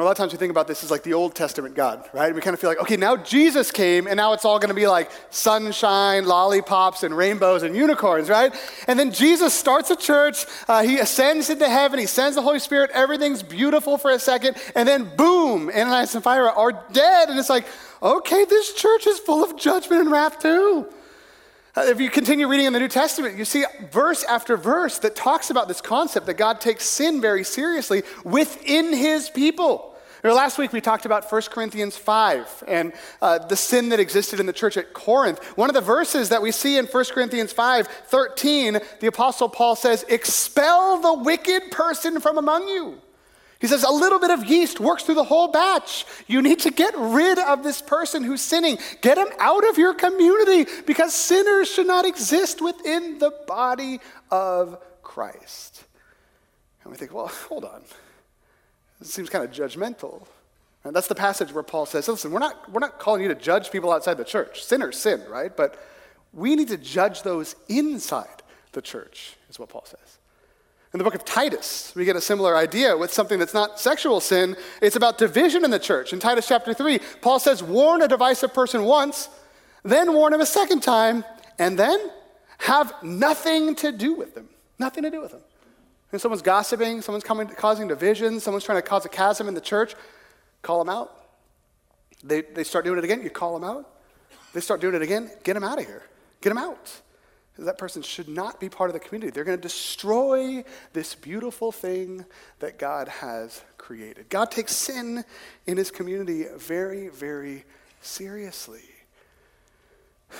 A 0.00 0.04
lot 0.04 0.12
of 0.12 0.16
times 0.16 0.32
we 0.32 0.38
think 0.38 0.50
about 0.50 0.66
this 0.66 0.82
as 0.82 0.90
like 0.90 1.02
the 1.02 1.12
Old 1.12 1.34
Testament 1.34 1.74
God, 1.74 2.08
right? 2.14 2.34
We 2.34 2.40
kind 2.40 2.54
of 2.54 2.60
feel 2.60 2.70
like, 2.70 2.80
okay, 2.80 2.96
now 2.96 3.14
Jesus 3.14 3.70
came, 3.70 4.06
and 4.06 4.16
now 4.16 4.32
it's 4.32 4.46
all 4.46 4.58
going 4.58 4.70
to 4.70 4.74
be 4.74 4.86
like 4.86 5.10
sunshine, 5.28 6.24
lollipops, 6.24 7.02
and 7.02 7.14
rainbows 7.14 7.62
and 7.62 7.76
unicorns, 7.76 8.30
right? 8.30 8.54
And 8.88 8.98
then 8.98 9.12
Jesus 9.12 9.52
starts 9.52 9.90
a 9.90 9.96
church, 9.96 10.46
uh, 10.66 10.82
he 10.82 10.98
ascends 10.98 11.50
into 11.50 11.68
heaven, 11.68 11.98
he 11.98 12.06
sends 12.06 12.36
the 12.36 12.42
Holy 12.42 12.58
Spirit, 12.58 12.90
everything's 12.94 13.42
beautiful 13.42 13.98
for 13.98 14.10
a 14.10 14.18
second, 14.18 14.56
and 14.74 14.88
then 14.88 15.14
boom, 15.14 15.68
Ananias 15.68 16.14
and 16.14 16.24
Sapphira 16.24 16.54
are 16.56 16.72
dead, 16.92 17.28
and 17.28 17.38
it's 17.38 17.50
like, 17.50 17.66
okay, 18.02 18.46
this 18.46 18.72
church 18.72 19.06
is 19.06 19.18
full 19.18 19.44
of 19.44 19.58
judgment 19.58 20.00
and 20.00 20.10
wrath 20.10 20.38
too. 20.38 20.86
Uh, 21.74 21.80
if 21.86 21.98
you 21.98 22.10
continue 22.10 22.46
reading 22.46 22.66
in 22.66 22.74
the 22.74 22.78
New 22.78 22.88
Testament, 22.88 23.38
you 23.38 23.46
see 23.46 23.64
verse 23.90 24.24
after 24.24 24.58
verse 24.58 24.98
that 24.98 25.16
talks 25.16 25.48
about 25.48 25.68
this 25.68 25.80
concept 25.80 26.26
that 26.26 26.34
God 26.34 26.60
takes 26.60 26.84
sin 26.84 27.18
very 27.18 27.44
seriously 27.44 28.02
within 28.24 28.92
his 28.92 29.30
people. 29.30 29.96
last 30.22 30.58
week 30.58 30.74
we 30.74 30.82
talked 30.82 31.06
about 31.06 31.32
1 31.32 31.42
Corinthians 31.50 31.96
5 31.96 32.64
and 32.68 32.92
uh, 33.22 33.38
the 33.38 33.56
sin 33.56 33.88
that 33.88 34.00
existed 34.00 34.38
in 34.38 34.44
the 34.44 34.52
church 34.52 34.76
at 34.76 34.92
Corinth. 34.92 35.42
One 35.56 35.70
of 35.70 35.74
the 35.74 35.80
verses 35.80 36.28
that 36.28 36.42
we 36.42 36.52
see 36.52 36.76
in 36.76 36.84
1 36.84 37.04
Corinthians 37.06 37.54
5 37.54 37.86
13, 37.86 38.78
the 39.00 39.06
Apostle 39.06 39.48
Paul 39.48 39.74
says, 39.74 40.04
Expel 40.10 41.00
the 41.00 41.14
wicked 41.14 41.70
person 41.70 42.20
from 42.20 42.36
among 42.36 42.68
you. 42.68 43.00
He 43.62 43.68
says, 43.68 43.84
a 43.84 43.90
little 43.92 44.18
bit 44.18 44.30
of 44.30 44.44
yeast 44.44 44.80
works 44.80 45.04
through 45.04 45.14
the 45.14 45.22
whole 45.22 45.46
batch. 45.46 46.04
You 46.26 46.42
need 46.42 46.58
to 46.60 46.72
get 46.72 46.94
rid 46.98 47.38
of 47.38 47.62
this 47.62 47.80
person 47.80 48.24
who's 48.24 48.40
sinning. 48.42 48.76
Get 49.02 49.16
him 49.16 49.28
out 49.38 49.66
of 49.68 49.78
your 49.78 49.94
community 49.94 50.68
because 50.84 51.14
sinners 51.14 51.70
should 51.70 51.86
not 51.86 52.04
exist 52.04 52.60
within 52.60 53.20
the 53.20 53.30
body 53.46 54.00
of 54.32 54.82
Christ. 55.04 55.84
And 56.82 56.90
we 56.90 56.96
think, 56.96 57.14
well, 57.14 57.28
hold 57.48 57.64
on. 57.64 57.82
This 58.98 59.14
seems 59.14 59.30
kind 59.30 59.44
of 59.44 59.52
judgmental. 59.52 60.26
And 60.82 60.94
that's 60.94 61.06
the 61.06 61.14
passage 61.14 61.52
where 61.52 61.62
Paul 61.62 61.86
says, 61.86 62.08
listen, 62.08 62.32
we're 62.32 62.40
not, 62.40 62.68
we're 62.72 62.80
not 62.80 62.98
calling 62.98 63.22
you 63.22 63.28
to 63.28 63.36
judge 63.36 63.70
people 63.70 63.92
outside 63.92 64.14
the 64.16 64.24
church. 64.24 64.64
Sinners 64.64 64.98
sin, 64.98 65.22
right? 65.30 65.56
But 65.56 65.80
we 66.32 66.56
need 66.56 66.68
to 66.68 66.78
judge 66.78 67.22
those 67.22 67.54
inside 67.68 68.42
the 68.72 68.82
church, 68.82 69.36
is 69.48 69.60
what 69.60 69.68
Paul 69.68 69.84
says. 69.84 70.18
In 70.92 70.98
the 70.98 71.04
book 71.04 71.14
of 71.14 71.24
Titus, 71.24 71.92
we 71.96 72.04
get 72.04 72.16
a 72.16 72.20
similar 72.20 72.54
idea 72.54 72.94
with 72.96 73.12
something 73.12 73.38
that's 73.38 73.54
not 73.54 73.80
sexual 73.80 74.20
sin. 74.20 74.56
It's 74.82 74.96
about 74.96 75.16
division 75.16 75.64
in 75.64 75.70
the 75.70 75.78
church. 75.78 76.12
In 76.12 76.18
Titus 76.18 76.46
chapter 76.46 76.74
3, 76.74 77.00
Paul 77.22 77.38
says, 77.38 77.62
Warn 77.62 78.02
a 78.02 78.08
divisive 78.08 78.52
person 78.52 78.84
once, 78.84 79.30
then 79.84 80.12
warn 80.12 80.34
him 80.34 80.42
a 80.42 80.46
second 80.46 80.82
time, 80.82 81.24
and 81.58 81.78
then 81.78 81.98
have 82.58 82.92
nothing 83.02 83.74
to 83.76 83.90
do 83.90 84.12
with 84.12 84.34
them. 84.34 84.50
Nothing 84.78 85.02
to 85.04 85.10
do 85.10 85.22
with 85.22 85.30
them. 85.30 85.40
And 86.12 86.20
someone's 86.20 86.42
gossiping, 86.42 87.00
someone's 87.00 87.24
coming, 87.24 87.48
causing 87.48 87.88
division, 87.88 88.38
someone's 88.38 88.64
trying 88.64 88.78
to 88.78 88.86
cause 88.86 89.06
a 89.06 89.08
chasm 89.08 89.48
in 89.48 89.54
the 89.54 89.62
church, 89.62 89.94
call 90.60 90.78
them 90.84 90.90
out. 90.90 91.10
They, 92.22 92.42
they 92.42 92.64
start 92.64 92.84
doing 92.84 92.98
it 92.98 93.04
again, 93.04 93.22
you 93.22 93.30
call 93.30 93.58
them 93.58 93.64
out. 93.64 93.88
They 94.52 94.60
start 94.60 94.82
doing 94.82 94.94
it 94.94 95.00
again, 95.00 95.30
get 95.42 95.54
them 95.54 95.64
out 95.64 95.78
of 95.78 95.86
here. 95.86 96.02
Get 96.42 96.50
them 96.50 96.58
out 96.58 97.00
that 97.58 97.78
person 97.78 98.02
should 98.02 98.28
not 98.28 98.60
be 98.60 98.68
part 98.68 98.88
of 98.88 98.94
the 98.94 99.00
community. 99.00 99.30
They're 99.30 99.44
going 99.44 99.58
to 99.58 99.62
destroy 99.62 100.64
this 100.92 101.14
beautiful 101.14 101.70
thing 101.70 102.24
that 102.60 102.78
God 102.78 103.08
has 103.08 103.62
created. 103.76 104.30
God 104.30 104.50
takes 104.50 104.74
sin 104.74 105.24
in 105.66 105.76
his 105.76 105.90
community 105.90 106.46
very, 106.56 107.08
very 107.08 107.64
seriously. 108.00 108.84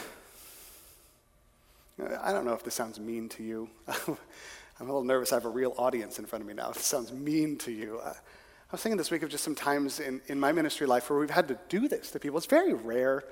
I 2.22 2.32
don't 2.32 2.46
know 2.46 2.54
if 2.54 2.64
this 2.64 2.74
sounds 2.74 2.98
mean 2.98 3.28
to 3.30 3.42
you. 3.42 3.68
I'm 3.88 4.88
a 4.88 4.92
little 4.92 5.04
nervous. 5.04 5.32
I 5.32 5.36
have 5.36 5.44
a 5.44 5.50
real 5.50 5.74
audience 5.76 6.18
in 6.18 6.24
front 6.24 6.42
of 6.42 6.48
me 6.48 6.54
now. 6.54 6.70
This 6.70 6.86
sounds 6.86 7.12
mean 7.12 7.58
to 7.58 7.70
you. 7.70 8.00
Uh, 8.02 8.14
I 8.14 8.72
was 8.72 8.80
thinking 8.80 8.96
this 8.96 9.10
week 9.10 9.22
of 9.22 9.28
just 9.28 9.44
some 9.44 9.54
times 9.54 10.00
in, 10.00 10.22
in 10.28 10.40
my 10.40 10.50
ministry 10.50 10.86
life 10.86 11.10
where 11.10 11.18
we've 11.18 11.28
had 11.28 11.46
to 11.48 11.58
do 11.68 11.88
this 11.88 12.10
to 12.12 12.18
people. 12.18 12.38
It's 12.38 12.46
very 12.46 12.72
rare. 12.72 13.22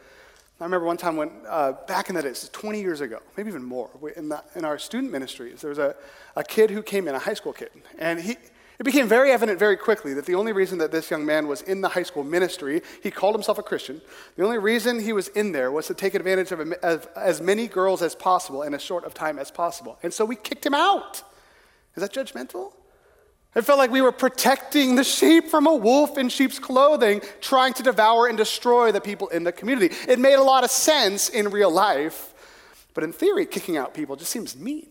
I 0.60 0.64
remember 0.64 0.86
one 0.86 0.98
time 0.98 1.16
when, 1.16 1.30
uh, 1.48 1.72
back 1.86 2.10
in 2.10 2.14
the 2.14 2.22
days, 2.22 2.50
20 2.52 2.80
years 2.80 3.00
ago, 3.00 3.20
maybe 3.36 3.48
even 3.48 3.64
more, 3.64 3.88
in, 4.14 4.28
the, 4.28 4.44
in 4.54 4.66
our 4.66 4.78
student 4.78 5.10
ministries, 5.10 5.62
there 5.62 5.70
was 5.70 5.78
a, 5.78 5.96
a 6.36 6.44
kid 6.44 6.70
who 6.70 6.82
came 6.82 7.08
in, 7.08 7.14
a 7.14 7.18
high 7.18 7.32
school 7.32 7.54
kid, 7.54 7.70
and 7.98 8.20
he, 8.20 8.32
it 8.32 8.84
became 8.84 9.08
very 9.08 9.30
evident 9.30 9.58
very 9.58 9.76
quickly 9.76 10.12
that 10.14 10.26
the 10.26 10.34
only 10.34 10.52
reason 10.52 10.76
that 10.78 10.92
this 10.92 11.10
young 11.10 11.24
man 11.24 11.46
was 11.46 11.62
in 11.62 11.80
the 11.80 11.88
high 11.88 12.02
school 12.02 12.24
ministry, 12.24 12.82
he 13.02 13.10
called 13.10 13.34
himself 13.34 13.58
a 13.58 13.62
Christian, 13.62 14.02
the 14.36 14.44
only 14.44 14.58
reason 14.58 15.00
he 15.00 15.14
was 15.14 15.28
in 15.28 15.52
there 15.52 15.70
was 15.70 15.86
to 15.86 15.94
take 15.94 16.14
advantage 16.14 16.52
of, 16.52 16.60
of 16.60 17.08
as 17.16 17.40
many 17.40 17.66
girls 17.66 18.02
as 18.02 18.14
possible 18.14 18.62
in 18.62 18.74
as 18.74 18.82
short 18.82 19.04
of 19.04 19.14
time 19.14 19.38
as 19.38 19.50
possible. 19.50 19.98
And 20.02 20.12
so 20.12 20.26
we 20.26 20.36
kicked 20.36 20.64
him 20.64 20.74
out. 20.74 21.22
Is 21.96 22.02
that 22.02 22.12
judgmental? 22.12 22.72
It 23.54 23.62
felt 23.62 23.78
like 23.78 23.90
we 23.90 24.00
were 24.00 24.12
protecting 24.12 24.94
the 24.94 25.02
sheep 25.02 25.48
from 25.48 25.66
a 25.66 25.74
wolf 25.74 26.16
in 26.16 26.28
sheep's 26.28 26.60
clothing, 26.60 27.20
trying 27.40 27.72
to 27.74 27.82
devour 27.82 28.28
and 28.28 28.38
destroy 28.38 28.92
the 28.92 29.00
people 29.00 29.28
in 29.28 29.42
the 29.42 29.50
community. 29.50 29.94
It 30.08 30.20
made 30.20 30.34
a 30.34 30.42
lot 30.42 30.62
of 30.62 30.70
sense 30.70 31.28
in 31.28 31.48
real 31.50 31.70
life, 31.70 32.32
but 32.94 33.02
in 33.02 33.12
theory, 33.12 33.46
kicking 33.46 33.76
out 33.76 33.92
people 33.92 34.14
just 34.14 34.30
seems 34.30 34.56
mean. 34.56 34.88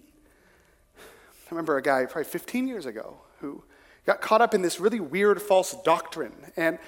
I 0.97 1.51
remember 1.51 1.77
a 1.77 1.81
guy 1.81 2.05
probably 2.05 2.25
15 2.25 2.67
years 2.67 2.85
ago 2.85 3.17
who 3.39 3.63
got 4.05 4.21
caught 4.21 4.41
up 4.41 4.53
in 4.53 4.61
this 4.61 4.79
really 4.79 4.99
weird 4.99 5.41
false 5.41 5.75
doctrine. 5.83 6.33
And 6.57 6.79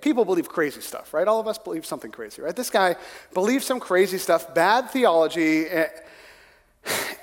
people 0.00 0.24
believe 0.24 0.48
crazy 0.48 0.80
stuff, 0.80 1.12
right? 1.12 1.26
All 1.26 1.40
of 1.40 1.46
us 1.46 1.58
believe 1.58 1.84
something 1.84 2.10
crazy, 2.10 2.40
right? 2.40 2.54
This 2.54 2.70
guy 2.70 2.96
believed 3.34 3.64
some 3.64 3.80
crazy 3.80 4.16
stuff, 4.16 4.54
bad 4.54 4.90
theology. 4.90 5.66
Eh, 5.66 5.88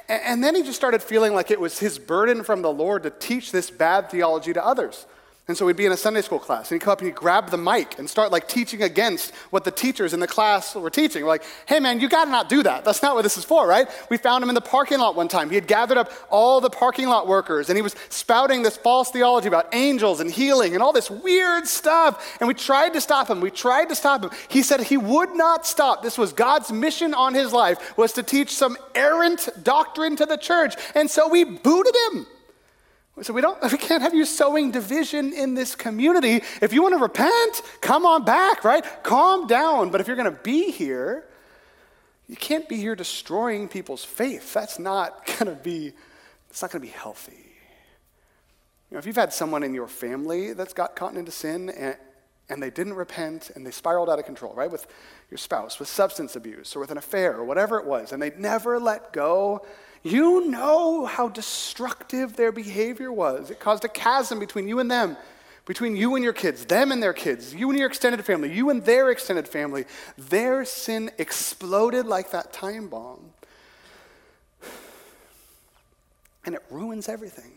And 0.07 0.43
then 0.43 0.55
he 0.55 0.61
just 0.61 0.75
started 0.75 1.01
feeling 1.01 1.33
like 1.33 1.49
it 1.49 1.59
was 1.59 1.79
his 1.79 1.97
burden 1.97 2.43
from 2.43 2.61
the 2.61 2.71
Lord 2.71 3.03
to 3.03 3.09
teach 3.09 3.51
this 3.51 3.71
bad 3.71 4.09
theology 4.09 4.53
to 4.53 4.63
others. 4.63 5.05
And 5.47 5.55
so 5.55 5.67
we'd 5.67 5.75
be 5.75 5.85
in 5.85 5.91
a 5.91 5.97
Sunday 5.97 6.21
school 6.21 6.39
class, 6.39 6.71
and 6.71 6.75
he'd 6.75 6.83
come 6.83 6.91
up 6.91 6.99
and 6.99 7.07
he'd 7.07 7.15
grab 7.15 7.51
the 7.51 7.57
mic 7.57 7.99
and 7.99 8.09
start 8.09 8.31
like 8.31 8.47
teaching 8.47 8.81
against 8.81 9.31
what 9.51 9.63
the 9.63 9.69
teachers 9.69 10.11
in 10.11 10.19
the 10.19 10.25
class 10.27 10.73
were 10.73 10.89
teaching. 10.89 11.21
We're 11.21 11.29
like, 11.29 11.43
hey 11.67 11.79
man, 11.79 11.99
you 11.99 12.09
gotta 12.09 12.31
not 12.31 12.49
do 12.49 12.63
that. 12.63 12.83
That's 12.83 13.03
not 13.03 13.13
what 13.13 13.21
this 13.21 13.37
is 13.37 13.45
for, 13.45 13.67
right? 13.67 13.87
We 14.09 14.17
found 14.17 14.43
him 14.43 14.49
in 14.49 14.55
the 14.55 14.61
parking 14.61 14.97
lot 14.97 15.15
one 15.15 15.27
time. 15.27 15.49
He 15.49 15.55
had 15.55 15.67
gathered 15.67 15.99
up 15.99 16.11
all 16.31 16.61
the 16.61 16.71
parking 16.71 17.09
lot 17.09 17.27
workers, 17.27 17.69
and 17.69 17.77
he 17.77 17.83
was 17.83 17.95
spouting 18.09 18.63
this 18.63 18.75
false 18.75 19.11
theology 19.11 19.47
about 19.47 19.75
angels 19.75 20.19
and 20.19 20.31
healing 20.31 20.73
and 20.73 20.81
all 20.81 20.93
this 20.93 21.11
weird 21.11 21.67
stuff. 21.67 22.37
And 22.39 22.47
we 22.47 22.55
tried 22.55 22.93
to 22.93 23.01
stop 23.01 23.29
him. 23.29 23.39
We 23.39 23.51
tried 23.51 23.89
to 23.89 23.95
stop 23.95 24.23
him. 24.23 24.31
He 24.47 24.63
said 24.63 24.81
he 24.81 24.97
would 24.97 25.35
not 25.35 25.67
stop. 25.67 26.01
This 26.01 26.17
was 26.17 26.33
God's 26.33 26.71
mission 26.71 27.13
on 27.13 27.35
his 27.35 27.53
life, 27.53 27.95
was 27.99 28.13
to 28.13 28.23
teach 28.23 28.51
some 28.51 28.77
errant 28.95 29.47
doctrine 29.61 30.15
to 30.15 30.25
the 30.25 30.37
church. 30.37 30.73
And 30.95 31.07
so 31.07 31.29
we 31.29 31.43
booted 31.43 31.95
him. 32.11 32.25
So 33.21 33.33
we 33.33 33.41
don't 33.41 33.61
we 33.71 33.77
can't 33.77 34.01
have 34.01 34.13
you 34.13 34.25
sowing 34.25 34.71
division 34.71 35.33
in 35.33 35.53
this 35.53 35.75
community. 35.75 36.41
If 36.61 36.73
you 36.73 36.81
want 36.81 36.95
to 36.95 37.01
repent, 37.01 37.61
come 37.81 38.05
on 38.05 38.25
back, 38.25 38.63
right? 38.63 38.85
Calm 39.03 39.47
down. 39.47 39.89
But 39.89 40.01
if 40.01 40.07
you're 40.07 40.17
going 40.17 40.31
to 40.31 40.39
be 40.43 40.71
here, 40.71 41.25
you 42.27 42.35
can't 42.35 42.67
be 42.67 42.77
here 42.77 42.95
destroying 42.95 43.67
people's 43.67 44.03
faith. 44.03 44.53
That's 44.53 44.79
not 44.79 45.25
going 45.39 45.45
to 45.45 45.61
be 45.61 45.93
it's 46.49 46.61
not 46.61 46.71
going 46.71 46.81
to 46.81 46.87
be 46.87 46.93
healthy. 46.93 47.33
You 48.89 48.95
know, 48.95 48.99
if 48.99 49.05
you've 49.05 49.15
had 49.15 49.33
someone 49.33 49.63
in 49.63 49.73
your 49.73 49.87
family 49.87 50.53
that's 50.53 50.73
got 50.73 50.95
caught 50.95 51.15
into 51.15 51.31
sin 51.31 51.69
and, 51.69 51.97
and 52.47 52.61
they 52.61 52.69
didn't 52.69 52.93
repent 52.93 53.51
and 53.55 53.65
they 53.65 53.71
spiraled 53.71 54.09
out 54.09 54.19
of 54.19 54.25
control, 54.25 54.53
right? 54.53 54.71
With 54.71 54.87
your 55.29 55.37
spouse, 55.37 55.79
with 55.79 55.87
substance 55.89 56.35
abuse 56.35 56.75
or 56.75 56.79
with 56.79 56.91
an 56.91 56.97
affair 56.97 57.35
or 57.35 57.43
whatever 57.43 57.79
it 57.79 57.85
was, 57.85 58.11
and 58.11 58.21
they 58.21 58.31
never 58.37 58.79
let 58.79 59.11
go 59.11 59.65
you 60.05 60.47
know 60.47 61.07
how 61.07 61.29
destructive 61.29 62.35
their 62.35 62.51
behavior 62.51 63.11
was. 63.11 63.49
It 63.49 63.59
caused 63.59 63.83
a 63.85 63.87
chasm 63.89 64.37
between 64.37 64.67
you 64.67 64.79
and 64.79 64.89
them, 64.89 65.17
between 65.65 65.95
you 65.95 66.13
and 66.13 66.23
your 66.23 66.31
kids, 66.31 66.63
them 66.65 66.91
and 66.91 67.01
their 67.01 67.11
kids, 67.11 67.55
you 67.55 67.71
and 67.71 67.79
your 67.79 67.87
extended 67.87 68.23
family, 68.23 68.53
you 68.53 68.69
and 68.69 68.85
their 68.85 69.09
extended 69.09 69.47
family. 69.47 69.85
Their 70.15 70.63
sin 70.63 71.09
exploded 71.17 72.05
like 72.05 72.29
that 72.31 72.53
time 72.53 72.87
bomb. 72.87 73.33
And 76.45 76.53
it 76.53 76.61
ruins 76.69 77.09
everything. 77.09 77.53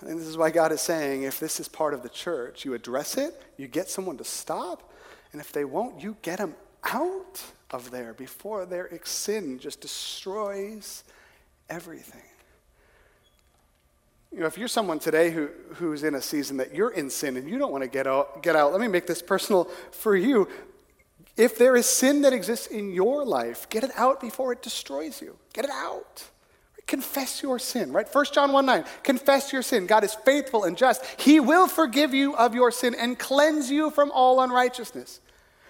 I 0.00 0.06
think 0.06 0.20
this 0.20 0.28
is 0.28 0.36
why 0.36 0.52
God 0.52 0.70
is 0.70 0.80
saying 0.80 1.24
if 1.24 1.40
this 1.40 1.58
is 1.58 1.66
part 1.66 1.94
of 1.94 2.04
the 2.04 2.08
church, 2.08 2.64
you 2.64 2.72
address 2.72 3.16
it, 3.16 3.34
you 3.56 3.66
get 3.66 3.88
someone 3.88 4.16
to 4.18 4.24
stop, 4.24 4.92
and 5.32 5.40
if 5.40 5.50
they 5.50 5.64
won't, 5.64 6.00
you 6.00 6.16
get 6.22 6.38
them 6.38 6.54
out 6.84 7.42
of 7.74 7.90
there 7.90 8.14
before 8.14 8.64
their 8.66 8.88
sin 9.04 9.58
just 9.58 9.80
destroys 9.80 11.02
everything. 11.68 12.22
You 14.32 14.40
know, 14.40 14.46
if 14.46 14.56
you're 14.56 14.68
someone 14.68 15.00
today 15.00 15.30
who, 15.32 15.48
who's 15.74 16.04
in 16.04 16.14
a 16.14 16.22
season 16.22 16.56
that 16.58 16.72
you're 16.72 16.90
in 16.90 17.10
sin 17.10 17.36
and 17.36 17.50
you 17.50 17.58
don't 17.58 17.72
want 17.72 17.82
to 17.82 17.90
get 17.90 18.06
out, 18.06 18.44
get 18.44 18.54
out, 18.54 18.70
let 18.70 18.80
me 18.80 18.86
make 18.86 19.08
this 19.08 19.20
personal 19.20 19.64
for 19.90 20.16
you. 20.16 20.48
If 21.36 21.58
there 21.58 21.74
is 21.74 21.86
sin 21.86 22.22
that 22.22 22.32
exists 22.32 22.68
in 22.68 22.92
your 22.92 23.24
life, 23.24 23.68
get 23.70 23.82
it 23.82 23.90
out 23.96 24.20
before 24.20 24.52
it 24.52 24.62
destroys 24.62 25.20
you. 25.20 25.36
Get 25.52 25.64
it 25.64 25.70
out. 25.72 26.24
Confess 26.86 27.42
your 27.42 27.58
sin, 27.58 27.92
right? 27.92 28.06
1 28.12 28.24
John 28.32 28.52
1 28.52 28.66
9, 28.66 28.84
confess 29.02 29.52
your 29.52 29.62
sin. 29.62 29.86
God 29.86 30.04
is 30.04 30.14
faithful 30.14 30.62
and 30.62 30.76
just. 30.76 31.04
He 31.18 31.40
will 31.40 31.66
forgive 31.66 32.14
you 32.14 32.36
of 32.36 32.54
your 32.54 32.70
sin 32.70 32.94
and 32.94 33.18
cleanse 33.18 33.68
you 33.70 33.90
from 33.90 34.12
all 34.12 34.40
unrighteousness. 34.40 35.20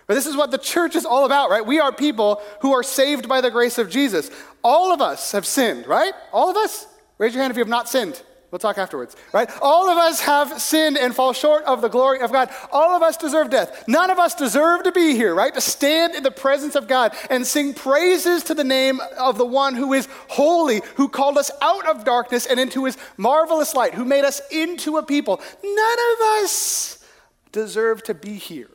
But 0.06 0.14
this 0.14 0.26
is 0.26 0.36
what 0.36 0.50
the 0.50 0.58
church 0.58 0.96
is 0.96 1.06
all 1.06 1.24
about, 1.24 1.50
right? 1.50 1.64
We 1.64 1.80
are 1.80 1.92
people 1.92 2.42
who 2.60 2.72
are 2.72 2.82
saved 2.82 3.28
by 3.28 3.40
the 3.40 3.50
grace 3.50 3.78
of 3.78 3.90
Jesus. 3.90 4.30
All 4.62 4.92
of 4.92 5.00
us 5.00 5.32
have 5.32 5.46
sinned, 5.46 5.86
right? 5.86 6.12
All 6.32 6.50
of 6.50 6.56
us? 6.56 6.86
Raise 7.18 7.34
your 7.34 7.42
hand 7.42 7.50
if 7.50 7.56
you 7.56 7.62
have 7.62 7.68
not 7.68 7.88
sinned. 7.88 8.22
We'll 8.54 8.60
talk 8.60 8.78
afterwards, 8.78 9.16
right? 9.32 9.50
All 9.60 9.90
of 9.90 9.98
us 9.98 10.20
have 10.20 10.62
sinned 10.62 10.96
and 10.96 11.12
fall 11.12 11.32
short 11.32 11.64
of 11.64 11.80
the 11.80 11.88
glory 11.88 12.20
of 12.20 12.30
God. 12.30 12.50
All 12.70 12.94
of 12.94 13.02
us 13.02 13.16
deserve 13.16 13.50
death. 13.50 13.82
None 13.88 14.10
of 14.10 14.20
us 14.20 14.32
deserve 14.32 14.84
to 14.84 14.92
be 14.92 15.16
here, 15.16 15.34
right? 15.34 15.52
To 15.54 15.60
stand 15.60 16.14
in 16.14 16.22
the 16.22 16.30
presence 16.30 16.76
of 16.76 16.86
God 16.86 17.16
and 17.30 17.44
sing 17.44 17.74
praises 17.74 18.44
to 18.44 18.54
the 18.54 18.62
name 18.62 19.00
of 19.18 19.38
the 19.38 19.44
one 19.44 19.74
who 19.74 19.92
is 19.92 20.06
holy, 20.28 20.82
who 20.94 21.08
called 21.08 21.36
us 21.36 21.50
out 21.60 21.84
of 21.88 22.04
darkness 22.04 22.46
and 22.46 22.60
into 22.60 22.84
his 22.84 22.96
marvelous 23.16 23.74
light, 23.74 23.94
who 23.94 24.04
made 24.04 24.24
us 24.24 24.40
into 24.52 24.98
a 24.98 25.02
people. 25.02 25.40
None 25.64 25.98
of 26.12 26.44
us 26.44 27.04
deserve 27.50 28.04
to 28.04 28.14
be 28.14 28.34
here. 28.34 28.70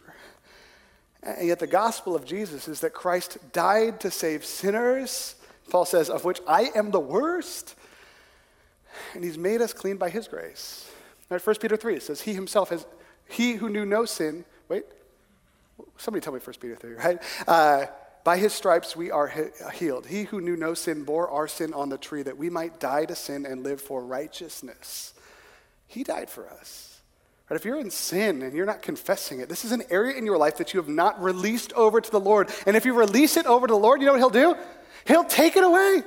And 1.21 1.47
yet, 1.47 1.59
the 1.59 1.67
gospel 1.67 2.15
of 2.15 2.25
Jesus 2.25 2.67
is 2.67 2.79
that 2.79 2.93
Christ 2.93 3.37
died 3.51 3.99
to 4.01 4.11
save 4.11 4.45
sinners, 4.45 5.35
Paul 5.69 5.85
says, 5.85 6.09
of 6.09 6.23
which 6.23 6.39
I 6.47 6.69
am 6.75 6.91
the 6.91 6.99
worst 6.99 7.75
and 9.13 9.23
he's 9.23 9.37
made 9.37 9.61
us 9.61 9.73
clean 9.73 9.97
by 9.97 10.09
his 10.09 10.27
grace. 10.27 10.89
Right, 11.29 11.45
1 11.45 11.55
Peter 11.57 11.77
3, 11.77 11.95
it 11.95 12.03
says, 12.03 12.21
He 12.21 12.33
himself 12.33 12.69
has, 12.69 12.85
he 13.27 13.53
who 13.53 13.69
knew 13.69 13.85
no 13.85 14.05
sin, 14.05 14.45
wait, 14.67 14.83
somebody 15.97 16.23
tell 16.23 16.33
me 16.33 16.39
1 16.39 16.55
Peter 16.59 16.75
3, 16.75 16.93
right? 16.93 17.19
Uh, 17.47 17.85
by 18.23 18.37
his 18.37 18.53
stripes 18.53 18.95
we 18.95 19.11
are 19.11 19.31
healed. 19.73 20.07
He 20.07 20.23
who 20.23 20.41
knew 20.41 20.57
no 20.57 20.73
sin 20.73 21.03
bore 21.03 21.29
our 21.29 21.47
sin 21.47 21.73
on 21.73 21.89
the 21.89 21.97
tree 21.97 22.23
that 22.23 22.37
we 22.37 22.49
might 22.49 22.79
die 22.79 23.05
to 23.05 23.15
sin 23.15 23.45
and 23.45 23.63
live 23.63 23.81
for 23.81 24.03
righteousness. 24.03 25.13
He 25.87 26.03
died 26.03 26.29
for 26.29 26.47
us. 26.49 26.88
Right? 27.49 27.55
If 27.55 27.65
you're 27.65 27.79
in 27.79 27.89
sin 27.89 28.43
and 28.43 28.53
you're 28.53 28.65
not 28.65 28.81
confessing 28.81 29.39
it, 29.39 29.49
this 29.49 29.65
is 29.65 29.71
an 29.71 29.83
area 29.89 30.15
in 30.15 30.25
your 30.25 30.37
life 30.37 30.57
that 30.57 30.73
you 30.73 30.79
have 30.79 30.89
not 30.89 31.21
released 31.21 31.73
over 31.73 31.99
to 31.99 32.11
the 32.11 32.19
Lord. 32.19 32.49
And 32.67 32.77
if 32.77 32.85
you 32.85 32.93
release 32.93 33.37
it 33.37 33.45
over 33.47 33.65
to 33.65 33.73
the 33.73 33.79
Lord, 33.79 34.01
you 34.01 34.05
know 34.05 34.13
what 34.13 34.19
he'll 34.19 34.29
do? 34.29 34.55
He'll 35.05 35.23
take 35.23 35.55
it 35.55 35.63
away. 35.63 36.03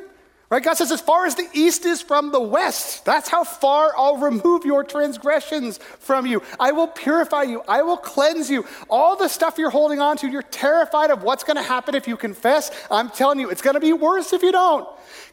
Right? 0.51 0.63
God 0.63 0.75
says, 0.75 0.93
as 0.93 1.01
far 1.01 1.25
as 1.25 1.35
the 1.35 1.49
east 1.55 1.87
is 1.87 2.03
from 2.03 2.31
the 2.31 2.39
west, 2.39 3.07
that's 3.07 3.27
how 3.27 3.43
far 3.43 3.95
I'll 3.97 4.19
remove 4.19 4.67
your 4.67 4.85
transgressions 4.85 5.79
from 5.79 6.27
you. 6.27 6.43
I 6.61 6.73
will 6.73 6.89
purify 6.89 7.45
you. 7.45 7.63
I 7.67 7.81
will 7.81 7.97
cleanse 7.97 8.51
you. 8.51 8.67
All 8.91 9.17
the 9.17 9.29
stuff 9.29 9.57
you're 9.57 9.71
holding 9.71 10.01
on 10.01 10.19
to, 10.19 10.29
you're 10.29 10.43
terrified 10.43 11.11
of 11.11 11.23
what's 11.23 11.43
going 11.43 11.57
to 11.57 11.63
happen 11.63 11.95
if 11.95 12.07
you 12.07 12.19
confess. 12.19 12.71
I'm 12.91 13.09
telling 13.09 13.41
you, 13.41 13.49
it's 13.49 13.63
going 13.63 13.75
to 13.75 13.81
be 13.81 13.95
worse 13.95 14.35
if 14.35 14.43
you 14.43 14.53
don't. 14.53 14.87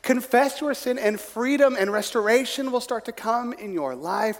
Confess 0.04 0.62
your 0.62 0.74
sin, 0.74 0.98
and 0.98 1.20
freedom 1.20 1.76
and 1.78 1.92
restoration 1.92 2.72
will 2.72 2.80
start 2.80 3.04
to 3.04 3.12
come 3.12 3.52
in 3.52 3.74
your 3.74 3.98
life. 3.98 4.40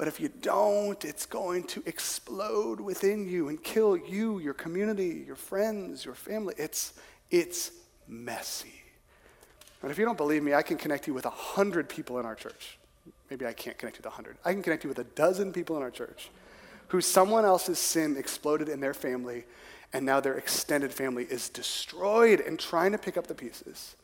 But 0.00 0.08
if 0.08 0.18
you 0.18 0.30
don't, 0.30 1.04
it's 1.04 1.26
going 1.26 1.64
to 1.64 1.82
explode 1.84 2.80
within 2.80 3.28
you 3.28 3.50
and 3.50 3.62
kill 3.62 3.98
you, 3.98 4.38
your 4.38 4.54
community, 4.54 5.24
your 5.26 5.36
friends, 5.36 6.06
your 6.06 6.14
family. 6.14 6.54
It's, 6.56 6.94
it's 7.30 7.70
messy. 8.08 8.72
And 9.82 9.90
if 9.90 9.98
you 9.98 10.06
don't 10.06 10.16
believe 10.16 10.42
me, 10.42 10.54
I 10.54 10.62
can 10.62 10.78
connect 10.78 11.06
you 11.06 11.12
with 11.12 11.26
a 11.26 11.30
hundred 11.30 11.90
people 11.90 12.18
in 12.18 12.24
our 12.24 12.34
church. 12.34 12.78
Maybe 13.28 13.44
I 13.44 13.52
can't 13.52 13.76
connect 13.76 13.98
you 13.98 14.00
with 14.00 14.06
a 14.06 14.16
hundred. 14.16 14.38
I 14.42 14.54
can 14.54 14.62
connect 14.62 14.84
you 14.84 14.88
with 14.88 15.00
a 15.00 15.04
dozen 15.04 15.52
people 15.52 15.76
in 15.76 15.82
our 15.82 15.90
church 15.90 16.30
who 16.88 17.02
someone 17.02 17.44
else's 17.44 17.78
sin 17.78 18.16
exploded 18.16 18.70
in 18.70 18.80
their 18.80 18.94
family, 18.94 19.44
and 19.92 20.06
now 20.06 20.18
their 20.18 20.38
extended 20.38 20.94
family 20.94 21.24
is 21.24 21.50
destroyed 21.50 22.40
and 22.40 22.58
trying 22.58 22.92
to 22.92 22.98
pick 22.98 23.18
up 23.18 23.26
the 23.26 23.34
pieces. 23.34 23.96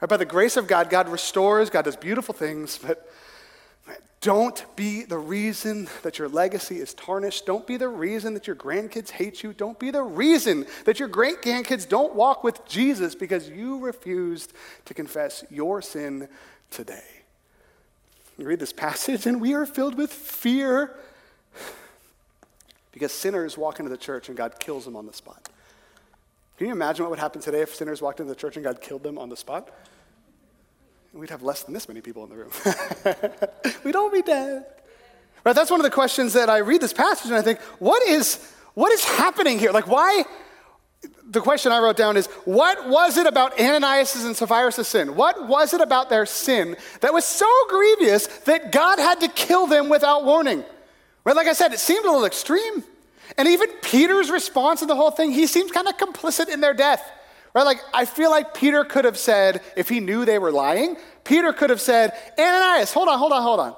Right? 0.00 0.08
By 0.08 0.16
the 0.16 0.24
grace 0.24 0.56
of 0.56 0.66
God, 0.66 0.88
God 0.88 1.10
restores, 1.10 1.68
God 1.68 1.84
does 1.84 1.96
beautiful 1.96 2.32
things, 2.32 2.78
but 2.78 3.06
don't 4.20 4.64
be 4.76 5.02
the 5.02 5.18
reason 5.18 5.88
that 6.02 6.18
your 6.18 6.28
legacy 6.28 6.76
is 6.76 6.94
tarnished. 6.94 7.44
Don't 7.44 7.66
be 7.66 7.76
the 7.76 7.88
reason 7.88 8.34
that 8.34 8.46
your 8.46 8.54
grandkids 8.54 9.10
hate 9.10 9.42
you. 9.42 9.52
Don't 9.52 9.78
be 9.78 9.90
the 9.90 10.02
reason 10.02 10.64
that 10.84 11.00
your 11.00 11.08
great 11.08 11.42
grandkids 11.42 11.88
don't 11.88 12.14
walk 12.14 12.44
with 12.44 12.64
Jesus 12.68 13.16
because 13.16 13.48
you 13.48 13.80
refused 13.80 14.52
to 14.84 14.94
confess 14.94 15.44
your 15.50 15.82
sin 15.82 16.28
today. 16.70 17.02
You 18.38 18.46
read 18.46 18.60
this 18.60 18.72
passage, 18.72 19.26
and 19.26 19.40
we 19.40 19.54
are 19.54 19.66
filled 19.66 19.96
with 19.96 20.12
fear 20.12 20.94
because 22.92 23.10
sinners 23.10 23.58
walk 23.58 23.80
into 23.80 23.90
the 23.90 23.96
church 23.96 24.28
and 24.28 24.36
God 24.36 24.60
kills 24.60 24.84
them 24.84 24.94
on 24.94 25.06
the 25.06 25.12
spot. 25.12 25.48
Can 26.58 26.68
you 26.68 26.72
imagine 26.72 27.04
what 27.04 27.10
would 27.10 27.18
happen 27.18 27.40
today 27.40 27.62
if 27.62 27.74
sinners 27.74 28.00
walked 28.00 28.20
into 28.20 28.32
the 28.32 28.38
church 28.38 28.56
and 28.56 28.64
God 28.64 28.80
killed 28.80 29.02
them 29.02 29.18
on 29.18 29.28
the 29.28 29.36
spot? 29.36 29.68
We'd 31.12 31.30
have 31.30 31.42
less 31.42 31.62
than 31.62 31.74
this 31.74 31.88
many 31.88 32.00
people 32.00 32.24
in 32.24 32.30
the 32.30 32.36
room. 32.36 32.50
We'd 33.84 33.96
all 33.96 34.10
be 34.10 34.22
dead. 34.22 34.64
Right? 35.44 35.54
That's 35.54 35.70
one 35.70 35.80
of 35.80 35.84
the 35.84 35.90
questions 35.90 36.32
that 36.34 36.48
I 36.48 36.58
read 36.58 36.80
this 36.80 36.92
passage 36.92 37.30
and 37.30 37.36
I 37.36 37.42
think, 37.42 37.60
what 37.78 38.02
is, 38.08 38.38
what 38.74 38.92
is 38.92 39.04
happening 39.04 39.58
here? 39.58 39.72
Like, 39.72 39.86
why? 39.86 40.24
The 41.28 41.40
question 41.40 41.72
I 41.72 41.80
wrote 41.80 41.96
down 41.96 42.16
is, 42.16 42.26
what 42.44 42.88
was 42.88 43.16
it 43.16 43.26
about 43.26 43.58
Ananias 43.58 44.24
and 44.24 44.36
Sapphira's 44.36 44.86
sin? 44.86 45.16
What 45.16 45.48
was 45.48 45.74
it 45.74 45.80
about 45.80 46.10
their 46.10 46.26
sin 46.26 46.76
that 47.00 47.12
was 47.12 47.24
so 47.24 47.50
grievous 47.68 48.26
that 48.44 48.70
God 48.70 48.98
had 48.98 49.20
to 49.20 49.28
kill 49.28 49.66
them 49.66 49.88
without 49.88 50.24
warning? 50.24 50.64
Right? 51.24 51.34
Like 51.34 51.48
I 51.48 51.54
said, 51.54 51.72
it 51.72 51.80
seemed 51.80 52.04
a 52.04 52.10
little 52.10 52.24
extreme. 52.24 52.84
And 53.36 53.48
even 53.48 53.68
Peter's 53.82 54.30
response 54.30 54.80
to 54.80 54.86
the 54.86 54.96
whole 54.96 55.10
thing, 55.10 55.32
he 55.32 55.46
seems 55.46 55.72
kind 55.72 55.88
of 55.88 55.96
complicit 55.96 56.48
in 56.48 56.60
their 56.60 56.74
death. 56.74 57.10
Right? 57.54 57.64
Like, 57.64 57.80
I 57.92 58.06
feel 58.06 58.30
like 58.30 58.54
Peter 58.54 58.82
could 58.84 59.04
have 59.04 59.18
said, 59.18 59.60
if 59.76 59.88
he 59.88 60.00
knew 60.00 60.24
they 60.24 60.38
were 60.38 60.52
lying, 60.52 60.96
Peter 61.22 61.52
could 61.52 61.70
have 61.70 61.80
said, 61.80 62.12
Ananias, 62.38 62.92
hold 62.92 63.08
on, 63.08 63.18
hold 63.18 63.32
on, 63.32 63.42
hold 63.42 63.60
on. 63.60 63.76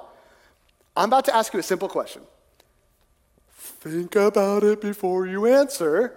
I'm 0.95 1.09
about 1.09 1.25
to 1.25 1.35
ask 1.35 1.53
you 1.53 1.59
a 1.59 1.63
simple 1.63 1.89
question. 1.89 2.21
Think 3.57 4.15
about 4.15 4.63
it 4.63 4.79
before 4.79 5.27
you 5.27 5.45
answer, 5.45 6.15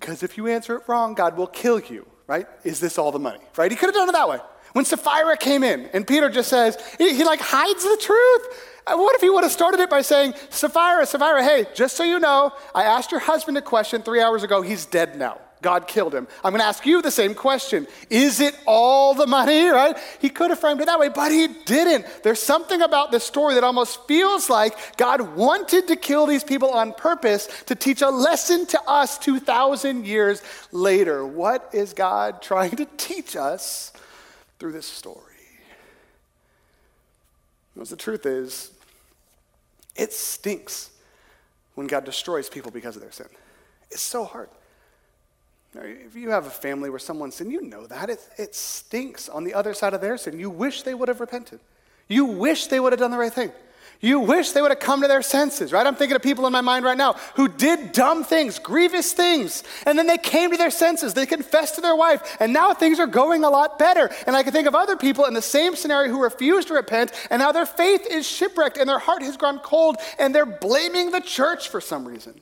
because 0.00 0.22
if 0.22 0.36
you 0.38 0.46
answer 0.46 0.76
it 0.76 0.82
wrong, 0.88 1.14
God 1.14 1.36
will 1.36 1.46
kill 1.46 1.78
you, 1.78 2.06
right? 2.26 2.46
Is 2.64 2.80
this 2.80 2.96
all 2.96 3.12
the 3.12 3.18
money, 3.18 3.40
right? 3.56 3.70
He 3.70 3.76
could 3.76 3.88
have 3.88 3.94
done 3.94 4.08
it 4.08 4.12
that 4.12 4.28
way. 4.28 4.38
When 4.72 4.84
Sapphira 4.84 5.36
came 5.36 5.62
in 5.62 5.86
and 5.92 6.06
Peter 6.06 6.30
just 6.30 6.48
says, 6.48 6.78
he, 6.96 7.14
he 7.14 7.24
like 7.24 7.40
hides 7.40 7.82
the 7.82 7.98
truth. 8.00 8.82
Uh, 8.86 8.96
what 8.96 9.14
if 9.14 9.20
he 9.20 9.28
would 9.28 9.44
have 9.44 9.52
started 9.52 9.80
it 9.80 9.90
by 9.90 10.02
saying, 10.02 10.34
Sapphira, 10.50 11.04
Sapphira, 11.04 11.42
hey, 11.42 11.66
just 11.74 11.96
so 11.96 12.04
you 12.04 12.18
know, 12.18 12.52
I 12.74 12.84
asked 12.84 13.10
your 13.10 13.20
husband 13.20 13.58
a 13.58 13.62
question 13.62 14.02
three 14.02 14.20
hours 14.20 14.42
ago. 14.42 14.62
He's 14.62 14.86
dead 14.86 15.16
now. 15.16 15.40
God 15.62 15.86
killed 15.86 16.14
him. 16.14 16.28
I'm 16.44 16.52
going 16.52 16.60
to 16.60 16.66
ask 16.66 16.86
you 16.86 17.02
the 17.02 17.10
same 17.10 17.34
question. 17.34 17.86
Is 18.10 18.40
it 18.40 18.54
all 18.66 19.14
the 19.14 19.26
money, 19.26 19.66
right? 19.68 19.96
He 20.20 20.30
could 20.30 20.50
have 20.50 20.58
framed 20.58 20.80
it 20.80 20.86
that 20.86 20.98
way, 20.98 21.08
but 21.08 21.32
he 21.32 21.48
didn't. 21.48 22.06
There's 22.22 22.42
something 22.42 22.80
about 22.82 23.10
this 23.10 23.24
story 23.24 23.54
that 23.54 23.64
almost 23.64 24.06
feels 24.06 24.48
like 24.48 24.96
God 24.96 25.36
wanted 25.36 25.88
to 25.88 25.96
kill 25.96 26.26
these 26.26 26.44
people 26.44 26.70
on 26.70 26.92
purpose 26.92 27.48
to 27.66 27.74
teach 27.74 28.02
a 28.02 28.10
lesson 28.10 28.66
to 28.66 28.80
us 28.88 29.18
2,000 29.18 30.06
years 30.06 30.42
later. 30.72 31.26
What 31.26 31.70
is 31.72 31.92
God 31.92 32.42
trying 32.42 32.76
to 32.76 32.86
teach 32.96 33.36
us 33.36 33.92
through 34.58 34.72
this 34.72 34.86
story? 34.86 35.24
Because 37.74 37.90
the 37.90 37.96
truth 37.96 38.26
is, 38.26 38.72
it 39.94 40.12
stinks 40.12 40.90
when 41.74 41.86
God 41.86 42.04
destroys 42.04 42.48
people 42.48 42.72
because 42.72 42.96
of 42.96 43.02
their 43.02 43.12
sin. 43.12 43.28
It's 43.90 44.02
so 44.02 44.24
hard. 44.24 44.48
If 45.74 46.16
you 46.16 46.30
have 46.30 46.46
a 46.46 46.50
family 46.50 46.90
where 46.90 46.98
someone 46.98 47.30
sinned, 47.30 47.52
you 47.52 47.60
know 47.60 47.86
that. 47.86 48.08
It, 48.10 48.26
it 48.38 48.54
stinks 48.54 49.28
on 49.28 49.44
the 49.44 49.54
other 49.54 49.74
side 49.74 49.94
of 49.94 50.00
their 50.00 50.16
sin. 50.16 50.38
You 50.38 50.50
wish 50.50 50.82
they 50.82 50.94
would 50.94 51.08
have 51.08 51.20
repented. 51.20 51.60
You 52.08 52.24
wish 52.24 52.68
they 52.68 52.80
would 52.80 52.92
have 52.92 53.00
done 53.00 53.10
the 53.10 53.18
right 53.18 53.32
thing. 53.32 53.52
You 54.00 54.20
wish 54.20 54.52
they 54.52 54.62
would 54.62 54.70
have 54.70 54.78
come 54.78 55.02
to 55.02 55.08
their 55.08 55.22
senses, 55.22 55.72
right? 55.72 55.84
I'm 55.84 55.96
thinking 55.96 56.14
of 56.14 56.22
people 56.22 56.46
in 56.46 56.52
my 56.52 56.60
mind 56.60 56.84
right 56.84 56.96
now 56.96 57.14
who 57.34 57.48
did 57.48 57.90
dumb 57.90 58.22
things, 58.22 58.60
grievous 58.60 59.12
things, 59.12 59.64
and 59.86 59.98
then 59.98 60.06
they 60.06 60.18
came 60.18 60.52
to 60.52 60.56
their 60.56 60.70
senses. 60.70 61.14
They 61.14 61.26
confessed 61.26 61.74
to 61.76 61.80
their 61.80 61.96
wife, 61.96 62.36
and 62.38 62.52
now 62.52 62.74
things 62.74 63.00
are 63.00 63.08
going 63.08 63.42
a 63.42 63.50
lot 63.50 63.76
better. 63.76 64.08
And 64.26 64.36
I 64.36 64.44
can 64.44 64.52
think 64.52 64.68
of 64.68 64.76
other 64.76 64.96
people 64.96 65.24
in 65.24 65.34
the 65.34 65.42
same 65.42 65.74
scenario 65.74 66.12
who 66.12 66.22
refused 66.22 66.68
to 66.68 66.74
repent, 66.74 67.10
and 67.28 67.40
now 67.40 67.50
their 67.50 67.66
faith 67.66 68.06
is 68.08 68.24
shipwrecked, 68.24 68.76
and 68.76 68.88
their 68.88 69.00
heart 69.00 69.22
has 69.22 69.36
gone 69.36 69.58
cold, 69.58 69.96
and 70.18 70.32
they're 70.32 70.46
blaming 70.46 71.10
the 71.10 71.20
church 71.20 71.68
for 71.68 71.80
some 71.80 72.06
reason. 72.06 72.40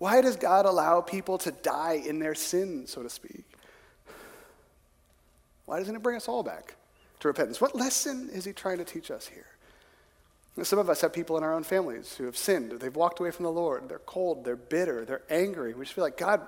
Why 0.00 0.22
does 0.22 0.36
God 0.36 0.64
allow 0.64 1.02
people 1.02 1.36
to 1.36 1.52
die 1.52 2.02
in 2.06 2.20
their 2.20 2.34
sin, 2.34 2.86
so 2.86 3.02
to 3.02 3.10
speak? 3.10 3.44
Why 5.66 5.78
doesn't 5.78 5.94
it 5.94 6.02
bring 6.02 6.16
us 6.16 6.26
all 6.26 6.42
back 6.42 6.74
to 7.20 7.28
repentance? 7.28 7.60
What 7.60 7.76
lesson 7.76 8.30
is 8.32 8.46
He 8.46 8.54
trying 8.54 8.78
to 8.78 8.84
teach 8.84 9.10
us 9.10 9.28
here? 9.28 9.44
some 10.62 10.78
of 10.78 10.88
us 10.88 11.02
have 11.02 11.12
people 11.12 11.36
in 11.36 11.44
our 11.44 11.52
own 11.52 11.64
families 11.64 12.14
who 12.16 12.24
have 12.24 12.36
sinned. 12.36 12.72
They've 12.72 12.96
walked 12.96 13.20
away 13.20 13.30
from 13.30 13.44
the 13.44 13.52
Lord. 13.52 13.90
They're 13.90 13.98
cold. 13.98 14.42
They're 14.42 14.56
bitter. 14.56 15.04
They're 15.04 15.22
angry. 15.28 15.74
We 15.74 15.84
just 15.84 15.94
feel 15.94 16.04
like, 16.04 16.16
God, 16.16 16.46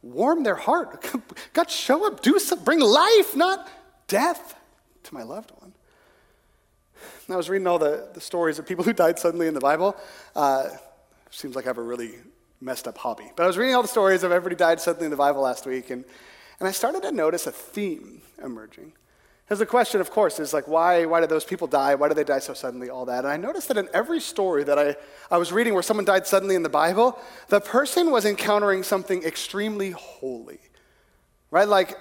warm 0.00 0.44
their 0.44 0.54
heart. 0.54 1.04
God, 1.52 1.70
show 1.70 2.06
up. 2.06 2.22
Do 2.22 2.38
something. 2.38 2.64
Bring 2.64 2.80
life, 2.80 3.34
not 3.34 3.68
death 4.06 4.54
to 5.02 5.14
my 5.14 5.24
loved 5.24 5.50
one. 5.58 5.72
And 7.26 7.34
I 7.34 7.36
was 7.36 7.50
reading 7.50 7.66
all 7.66 7.80
the, 7.80 8.10
the 8.14 8.20
stories 8.20 8.60
of 8.60 8.66
people 8.66 8.84
who 8.84 8.92
died 8.92 9.18
suddenly 9.18 9.48
in 9.48 9.54
the 9.54 9.60
Bible. 9.60 9.96
Uh, 10.36 10.68
seems 11.30 11.56
like 11.56 11.66
I 11.66 11.68
have 11.68 11.78
a 11.78 11.82
really 11.82 12.14
messed 12.62 12.86
up 12.86 12.96
hobby. 12.98 13.30
But 13.34 13.44
I 13.44 13.46
was 13.46 13.58
reading 13.58 13.74
all 13.74 13.82
the 13.82 13.88
stories 13.88 14.22
of 14.22 14.32
everybody 14.32 14.56
died 14.56 14.80
suddenly 14.80 15.06
in 15.06 15.10
the 15.10 15.16
Bible 15.16 15.42
last 15.42 15.66
week, 15.66 15.90
and, 15.90 16.04
and 16.60 16.68
I 16.68 16.70
started 16.70 17.02
to 17.02 17.12
notice 17.12 17.46
a 17.46 17.52
theme 17.52 18.22
emerging. 18.42 18.92
Because 19.44 19.58
the 19.58 19.66
question, 19.66 20.00
of 20.00 20.10
course, 20.10 20.38
is 20.38 20.54
like, 20.54 20.68
why, 20.68 21.04
why 21.04 21.20
did 21.20 21.28
those 21.28 21.44
people 21.44 21.66
die? 21.66 21.94
Why 21.96 22.08
did 22.08 22.16
they 22.16 22.24
die 22.24 22.38
so 22.38 22.54
suddenly? 22.54 22.88
All 22.88 23.04
that. 23.06 23.24
And 23.24 23.28
I 23.28 23.36
noticed 23.36 23.68
that 23.68 23.76
in 23.76 23.88
every 23.92 24.20
story 24.20 24.64
that 24.64 24.78
I, 24.78 24.96
I 25.30 25.36
was 25.36 25.52
reading 25.52 25.74
where 25.74 25.82
someone 25.82 26.06
died 26.06 26.26
suddenly 26.26 26.54
in 26.54 26.62
the 26.62 26.68
Bible, 26.68 27.18
the 27.48 27.60
person 27.60 28.10
was 28.10 28.24
encountering 28.24 28.82
something 28.82 29.22
extremely 29.24 29.90
holy. 29.90 30.60
Right? 31.50 31.68
Like, 31.68 31.98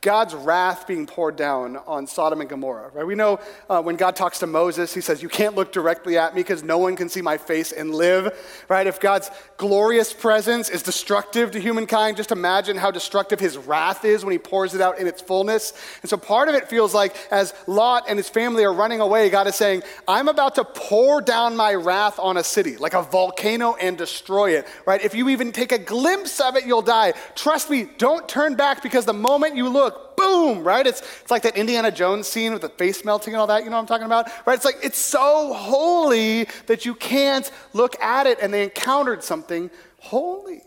God's 0.00 0.34
wrath 0.34 0.86
being 0.86 1.06
poured 1.06 1.36
down 1.36 1.76
on 1.86 2.06
Sodom 2.06 2.40
and 2.40 2.50
Gomorrah, 2.50 2.90
right? 2.92 3.06
We 3.06 3.14
know 3.14 3.40
uh, 3.70 3.82
when 3.82 3.96
God 3.96 4.16
talks 4.16 4.38
to 4.40 4.46
Moses, 4.46 4.92
he 4.92 5.00
says, 5.00 5.22
You 5.22 5.28
can't 5.28 5.54
look 5.54 5.72
directly 5.72 6.18
at 6.18 6.34
me 6.34 6.40
because 6.40 6.62
no 6.62 6.78
one 6.78 6.94
can 6.94 7.08
see 7.08 7.22
my 7.22 7.38
face 7.38 7.72
and 7.72 7.94
live, 7.94 8.64
right? 8.68 8.86
If 8.86 9.00
God's 9.00 9.30
glorious 9.56 10.12
presence 10.12 10.68
is 10.68 10.82
destructive 10.82 11.52
to 11.52 11.60
humankind, 11.60 12.16
just 12.16 12.32
imagine 12.32 12.76
how 12.76 12.90
destructive 12.90 13.40
his 13.40 13.56
wrath 13.56 14.04
is 14.04 14.24
when 14.24 14.32
he 14.32 14.38
pours 14.38 14.74
it 14.74 14.80
out 14.80 14.98
in 14.98 15.06
its 15.06 15.22
fullness. 15.22 15.72
And 16.02 16.10
so 16.10 16.16
part 16.16 16.48
of 16.48 16.54
it 16.54 16.68
feels 16.68 16.92
like 16.92 17.16
as 17.30 17.54
Lot 17.66 18.04
and 18.08 18.18
his 18.18 18.28
family 18.28 18.64
are 18.64 18.72
running 18.72 19.00
away, 19.00 19.30
God 19.30 19.46
is 19.46 19.54
saying, 19.54 19.82
I'm 20.06 20.28
about 20.28 20.56
to 20.56 20.64
pour 20.64 21.20
down 21.20 21.56
my 21.56 21.74
wrath 21.74 22.18
on 22.18 22.36
a 22.36 22.44
city, 22.44 22.76
like 22.76 22.94
a 22.94 23.02
volcano, 23.02 23.74
and 23.74 23.96
destroy 23.96 24.56
it, 24.56 24.66
right? 24.86 25.02
If 25.02 25.14
you 25.14 25.30
even 25.30 25.52
take 25.52 25.72
a 25.72 25.78
glimpse 25.78 26.40
of 26.40 26.56
it, 26.56 26.66
you'll 26.66 26.82
die. 26.82 27.14
Trust 27.34 27.70
me, 27.70 27.88
don't 27.98 28.28
turn 28.28 28.54
back 28.54 28.82
because 28.82 29.04
the 29.04 29.12
moment 29.12 29.56
you 29.56 29.68
look, 29.74 30.16
boom, 30.16 30.64
right? 30.64 30.86
It's, 30.86 31.02
it's 31.20 31.30
like 31.30 31.42
that 31.42 31.56
Indiana 31.56 31.90
Jones 31.90 32.26
scene 32.26 32.52
with 32.52 32.62
the 32.62 32.70
face 32.70 33.04
melting 33.04 33.34
and 33.34 33.40
all 33.40 33.46
that, 33.48 33.64
you 33.64 33.70
know 33.70 33.76
what 33.76 33.82
I'm 33.82 33.86
talking 33.86 34.06
about? 34.06 34.30
Right? 34.46 34.54
It's 34.54 34.64
like, 34.64 34.78
it's 34.82 34.98
so 34.98 35.52
holy 35.52 36.48
that 36.66 36.86
you 36.86 36.94
can't 36.94 37.50
look 37.74 38.00
at 38.00 38.26
it, 38.26 38.38
and 38.40 38.54
they 38.54 38.62
encountered 38.62 39.22
something 39.22 39.70
holy. 39.98 40.62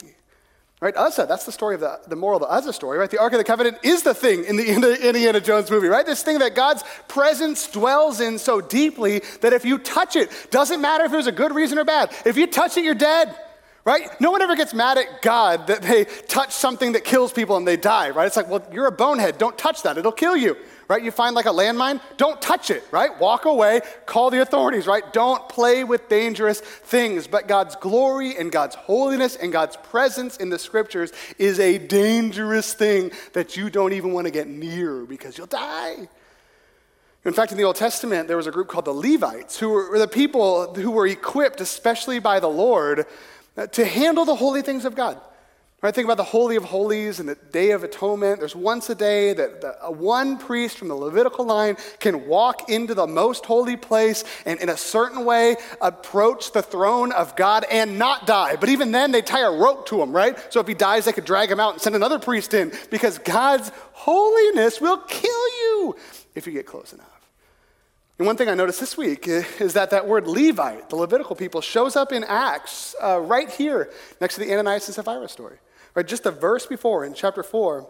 Right, 0.79 0.95
Uzzah, 0.95 1.25
that's 1.27 1.47
the 1.47 1.51
story 1.51 1.73
of 1.73 1.81
the, 1.81 1.99
the 2.07 2.15
moral 2.15 2.37
of 2.37 2.47
the 2.47 2.53
Uzzah 2.53 2.71
story, 2.71 2.99
right? 2.99 3.09
The 3.09 3.19
Ark 3.19 3.33
of 3.33 3.39
the 3.39 3.43
Covenant 3.43 3.79
is 3.81 4.03
the 4.03 4.13
thing 4.13 4.43
in 4.43 4.57
the 4.57 5.07
Indiana 5.07 5.41
Jones 5.41 5.71
movie, 5.71 5.87
right? 5.87 6.05
This 6.05 6.21
thing 6.21 6.37
that 6.37 6.53
God's 6.53 6.83
presence 7.07 7.67
dwells 7.67 8.21
in 8.21 8.37
so 8.37 8.61
deeply 8.61 9.23
that 9.41 9.53
if 9.53 9.65
you 9.65 9.79
touch 9.79 10.15
it, 10.15 10.29
doesn't 10.51 10.79
matter 10.79 11.05
if 11.05 11.11
was 11.11 11.25
a 11.25 11.31
good 11.31 11.55
reason 11.55 11.79
or 11.79 11.83
bad. 11.83 12.11
If 12.27 12.37
you 12.37 12.45
touch 12.45 12.77
it, 12.77 12.83
you're 12.83 12.93
dead 12.93 13.35
right? 13.87 14.19
No 14.19 14.31
one 14.31 14.41
ever 14.41 14.57
gets 14.57 14.73
mad 14.73 14.97
at 14.97 15.21
God 15.21 15.67
that 15.67 15.81
they 15.81 16.03
touch 16.03 16.51
something 16.51 16.91
that 16.91 17.05
kills 17.05 17.31
people 17.31 17.55
and 17.55 17.65
they 17.65 17.77
die, 17.77 18.09
right? 18.09 18.27
It's 18.27 18.35
like, 18.35 18.49
well, 18.49 18.61
you're 18.69 18.87
a 18.87 18.91
bonehead. 18.91 19.37
Don't 19.37 19.57
touch 19.57 19.83
that. 19.83 19.97
It'll 19.97 20.11
kill 20.11 20.35
you, 20.35 20.57
right? 20.89 21.01
You 21.01 21.09
find 21.09 21.33
like 21.33 21.45
a 21.45 21.51
landmine, 21.51 22.01
don't 22.17 22.41
touch 22.41 22.69
it, 22.69 22.83
right? 22.91 23.17
Walk 23.17 23.45
away, 23.45 23.79
call 24.05 24.29
the 24.29 24.41
authorities, 24.41 24.87
right? 24.87 25.13
Don't 25.13 25.47
play 25.47 25.85
with 25.85 26.09
dangerous 26.09 26.59
things. 26.59 27.27
But 27.27 27.47
God's 27.47 27.77
glory 27.77 28.35
and 28.35 28.51
God's 28.51 28.75
holiness 28.75 29.37
and 29.37 29.53
God's 29.53 29.77
presence 29.77 30.35
in 30.35 30.49
the 30.49 30.59
scriptures 30.59 31.13
is 31.37 31.57
a 31.61 31.77
dangerous 31.77 32.73
thing 32.73 33.11
that 33.31 33.55
you 33.55 33.69
don't 33.69 33.93
even 33.93 34.11
want 34.11 34.25
to 34.25 34.31
get 34.31 34.49
near 34.49 35.05
because 35.05 35.37
you'll 35.37 35.47
die. 35.47 36.09
In 37.23 37.33
fact, 37.33 37.51
in 37.51 37.57
the 37.57 37.63
Old 37.63 37.75
Testament, 37.75 38.27
there 38.27 38.37
was 38.37 38.47
a 38.47 38.51
group 38.51 38.67
called 38.67 38.85
the 38.85 38.93
Levites, 38.93 39.59
who 39.59 39.69
were 39.69 39.99
the 39.99 40.07
people 40.07 40.73
who 40.75 40.91
were 40.91 41.07
equipped, 41.07 41.59
especially 41.59 42.19
by 42.19 42.39
the 42.39 42.47
Lord, 42.47 43.05
Uh, 43.57 43.65
to 43.67 43.85
handle 43.85 44.23
the 44.23 44.35
holy 44.35 44.61
things 44.61 44.85
of 44.85 44.95
God. 44.95 45.19
Right, 45.79 45.93
think 45.93 46.05
about 46.05 46.17
the 46.17 46.23
Holy 46.23 46.55
of 46.55 46.63
Holies 46.63 47.19
and 47.19 47.29
the 47.29 47.35
Day 47.35 47.69
of 47.69 47.83
Atonement. 47.83 48.39
There's 48.39 48.55
once 48.55 48.89
a 48.89 48.95
day 48.95 49.33
that 49.33 49.61
the, 49.61 49.73
one 49.91 50.39
priest 50.39 50.75
from 50.75 50.87
the 50.87 50.95
Levitical 50.95 51.45
line 51.45 51.77
can 51.99 52.27
walk 52.27 52.67
into 52.67 52.95
the 52.95 53.05
most 53.05 53.45
holy 53.45 53.77
place 53.77 54.23
and, 54.47 54.59
in 54.59 54.69
a 54.69 54.77
certain 54.77 55.23
way, 55.23 55.55
approach 55.79 56.51
the 56.51 56.63
throne 56.63 57.11
of 57.11 57.35
God 57.35 57.63
and 57.69 57.99
not 57.99 58.25
die. 58.25 58.55
But 58.55 58.69
even 58.69 58.91
then, 58.91 59.11
they 59.11 59.21
tie 59.21 59.43
a 59.43 59.51
rope 59.51 59.85
to 59.87 60.01
him, 60.01 60.13
right? 60.13 60.35
So 60.51 60.59
if 60.59 60.67
he 60.67 60.73
dies, 60.73 61.05
they 61.05 61.13
could 61.13 61.25
drag 61.25 61.51
him 61.51 61.59
out 61.59 61.73
and 61.73 61.81
send 61.81 61.95
another 61.95 62.17
priest 62.17 62.55
in 62.55 62.71
because 62.89 63.19
God's 63.19 63.71
holiness 63.93 64.81
will 64.81 64.97
kill 64.97 65.47
you 65.59 65.95
if 66.33 66.47
you 66.47 66.53
get 66.53 66.65
close 66.65 66.91
enough. 66.91 67.16
And 68.17 68.25
one 68.25 68.35
thing 68.35 68.49
I 68.49 68.55
noticed 68.55 68.79
this 68.79 68.97
week 68.97 69.27
is 69.27 69.73
that 69.73 69.91
that 69.91 70.07
word 70.07 70.27
Levite, 70.27 70.89
the 70.89 70.95
Levitical 70.95 71.35
people, 71.35 71.61
shows 71.61 71.95
up 71.95 72.11
in 72.11 72.23
Acts 72.23 72.95
uh, 73.01 73.19
right 73.19 73.49
here 73.49 73.91
next 74.19 74.35
to 74.35 74.41
the 74.41 74.51
Ananias 74.51 74.87
and 74.87 74.95
Sapphira 74.95 75.29
story. 75.29 75.57
Right, 75.93 76.07
just 76.07 76.25
a 76.25 76.31
verse 76.31 76.65
before 76.65 77.05
in 77.05 77.13
chapter 77.13 77.43
4, 77.43 77.87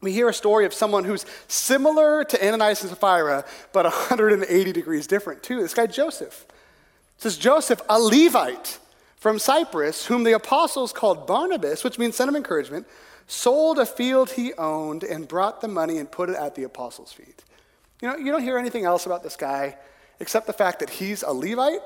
we 0.00 0.12
hear 0.12 0.28
a 0.28 0.34
story 0.34 0.64
of 0.64 0.74
someone 0.74 1.04
who's 1.04 1.24
similar 1.46 2.24
to 2.24 2.44
Ananias 2.44 2.82
and 2.82 2.90
Sapphira, 2.90 3.44
but 3.72 3.84
180 3.84 4.72
degrees 4.72 5.06
different 5.06 5.42
too. 5.42 5.60
This 5.60 5.74
guy 5.74 5.86
Joseph. 5.86 6.44
It 7.16 7.22
says 7.22 7.36
Joseph, 7.36 7.80
a 7.88 8.00
Levite 8.00 8.78
from 9.16 9.38
Cyprus, 9.38 10.06
whom 10.06 10.24
the 10.24 10.32
apostles 10.32 10.92
called 10.92 11.28
Barnabas, 11.28 11.84
which 11.84 11.98
means 11.98 12.16
son 12.16 12.28
of 12.28 12.34
encouragement, 12.34 12.86
sold 13.28 13.78
a 13.78 13.86
field 13.86 14.32
he 14.32 14.52
owned 14.54 15.04
and 15.04 15.28
brought 15.28 15.60
the 15.60 15.68
money 15.68 15.98
and 15.98 16.10
put 16.10 16.28
it 16.28 16.34
at 16.34 16.56
the 16.56 16.64
apostles' 16.64 17.12
feet. 17.12 17.44
You 18.02 18.08
know, 18.08 18.16
you 18.16 18.32
don't 18.32 18.42
hear 18.42 18.58
anything 18.58 18.84
else 18.84 19.06
about 19.06 19.22
this 19.22 19.36
guy 19.36 19.78
except 20.20 20.46
the 20.46 20.52
fact 20.52 20.80
that 20.80 20.90
he's 20.90 21.22
a 21.22 21.32
Levite, 21.32 21.80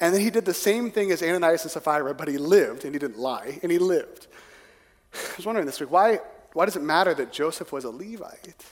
and 0.00 0.14
then 0.14 0.20
he 0.20 0.30
did 0.30 0.44
the 0.44 0.54
same 0.54 0.90
thing 0.90 1.10
as 1.10 1.22
Ananias 1.22 1.62
and 1.62 1.70
Sapphira, 1.70 2.14
but 2.14 2.28
he 2.28 2.38
lived, 2.38 2.84
and 2.84 2.94
he 2.94 2.98
didn't 2.98 3.18
lie, 3.18 3.58
and 3.62 3.70
he 3.70 3.78
lived. 3.78 4.28
I 5.14 5.36
was 5.36 5.44
wondering 5.44 5.66
this 5.66 5.80
week, 5.80 5.90
why, 5.90 6.20
why 6.52 6.64
does 6.64 6.76
it 6.76 6.82
matter 6.82 7.14
that 7.14 7.32
Joseph 7.32 7.72
was 7.72 7.84
a 7.84 7.90
Levite? 7.90 8.64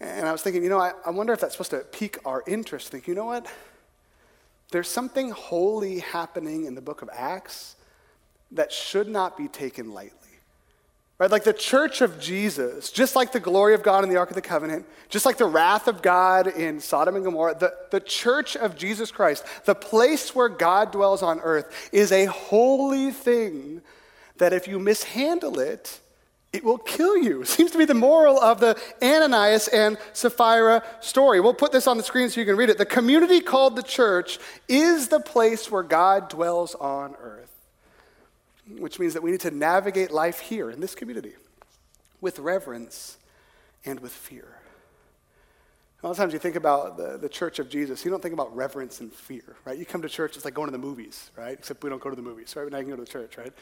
And 0.00 0.28
I 0.28 0.32
was 0.32 0.42
thinking, 0.42 0.62
you 0.62 0.68
know, 0.68 0.78
I, 0.78 0.92
I 1.04 1.10
wonder 1.10 1.32
if 1.32 1.40
that's 1.40 1.54
supposed 1.54 1.70
to 1.70 1.78
pique 1.78 2.18
our 2.24 2.42
interest. 2.46 2.90
Think, 2.90 3.06
you 3.08 3.14
know 3.14 3.26
what? 3.26 3.46
There's 4.70 4.88
something 4.88 5.30
holy 5.30 6.00
happening 6.00 6.64
in 6.64 6.74
the 6.74 6.80
book 6.80 7.02
of 7.02 7.10
Acts 7.12 7.76
that 8.52 8.72
should 8.72 9.08
not 9.08 9.36
be 9.36 9.48
taken 9.48 9.92
lightly. 9.92 10.23
Right? 11.18 11.30
Like 11.30 11.44
the 11.44 11.52
church 11.52 12.00
of 12.00 12.18
Jesus, 12.18 12.90
just 12.90 13.14
like 13.14 13.30
the 13.30 13.38
glory 13.38 13.74
of 13.74 13.84
God 13.84 14.02
in 14.02 14.10
the 14.10 14.16
Ark 14.16 14.30
of 14.30 14.34
the 14.34 14.42
Covenant, 14.42 14.84
just 15.08 15.24
like 15.24 15.36
the 15.36 15.46
wrath 15.46 15.86
of 15.86 16.02
God 16.02 16.48
in 16.48 16.80
Sodom 16.80 17.14
and 17.14 17.24
Gomorrah, 17.24 17.54
the, 17.54 17.72
the 17.92 18.00
church 18.00 18.56
of 18.56 18.76
Jesus 18.76 19.12
Christ, 19.12 19.44
the 19.64 19.76
place 19.76 20.34
where 20.34 20.48
God 20.48 20.90
dwells 20.90 21.22
on 21.22 21.38
earth, 21.40 21.90
is 21.92 22.10
a 22.10 22.24
holy 22.24 23.12
thing 23.12 23.80
that 24.38 24.52
if 24.52 24.66
you 24.66 24.80
mishandle 24.80 25.60
it, 25.60 26.00
it 26.52 26.64
will 26.64 26.78
kill 26.78 27.16
you. 27.16 27.44
Seems 27.44 27.70
to 27.70 27.78
be 27.78 27.84
the 27.84 27.94
moral 27.94 28.40
of 28.40 28.58
the 28.58 28.76
Ananias 29.00 29.68
and 29.68 29.96
Sapphira 30.14 30.82
story. 31.00 31.38
We'll 31.38 31.54
put 31.54 31.70
this 31.70 31.86
on 31.86 31.96
the 31.96 32.02
screen 32.02 32.28
so 32.28 32.40
you 32.40 32.46
can 32.46 32.56
read 32.56 32.70
it. 32.70 32.78
The 32.78 32.86
community 32.86 33.40
called 33.40 33.76
the 33.76 33.84
church 33.84 34.40
is 34.68 35.08
the 35.08 35.20
place 35.20 35.70
where 35.70 35.84
God 35.84 36.28
dwells 36.28 36.74
on 36.74 37.14
earth 37.20 37.53
which 38.68 38.98
means 38.98 39.14
that 39.14 39.22
we 39.22 39.30
need 39.30 39.40
to 39.40 39.50
navigate 39.50 40.10
life 40.10 40.40
here 40.40 40.70
in 40.70 40.80
this 40.80 40.94
community 40.94 41.34
with 42.20 42.38
reverence 42.38 43.18
and 43.84 44.00
with 44.00 44.12
fear. 44.12 44.48
A 46.02 46.06
lot 46.06 46.10
of 46.12 46.16
times 46.18 46.32
you 46.34 46.38
think 46.38 46.56
about 46.56 46.98
the, 46.98 47.16
the 47.16 47.30
church 47.30 47.58
of 47.58 47.70
Jesus, 47.70 48.04
you 48.04 48.10
don't 48.10 48.22
think 48.22 48.34
about 48.34 48.54
reverence 48.54 49.00
and 49.00 49.10
fear, 49.10 49.56
right? 49.64 49.78
You 49.78 49.86
come 49.86 50.02
to 50.02 50.08
church, 50.08 50.36
it's 50.36 50.44
like 50.44 50.52
going 50.52 50.66
to 50.66 50.72
the 50.72 50.78
movies, 50.78 51.30
right? 51.34 51.52
Except 51.52 51.82
we 51.82 51.88
don't 51.88 52.00
go 52.00 52.10
to 52.10 52.16
the 52.16 52.22
movies, 52.22 52.54
right? 52.56 52.70
Now 52.70 52.78
you 52.78 52.84
can 52.84 52.90
go 52.90 52.96
to 52.96 53.04
the 53.04 53.10
church, 53.10 53.38
right? 53.38 53.52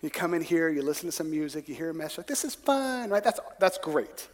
You 0.00 0.08
come 0.08 0.32
in 0.32 0.42
here, 0.42 0.68
you 0.70 0.82
listen 0.82 1.06
to 1.06 1.12
some 1.12 1.30
music, 1.30 1.68
you 1.68 1.74
hear 1.74 1.90
a 1.90 1.94
message, 1.94 2.18
like, 2.18 2.26
this 2.26 2.44
is 2.44 2.54
fun, 2.54 3.10
right? 3.10 3.22
That's, 3.22 3.40
that's 3.60 3.76
great. 3.78 4.26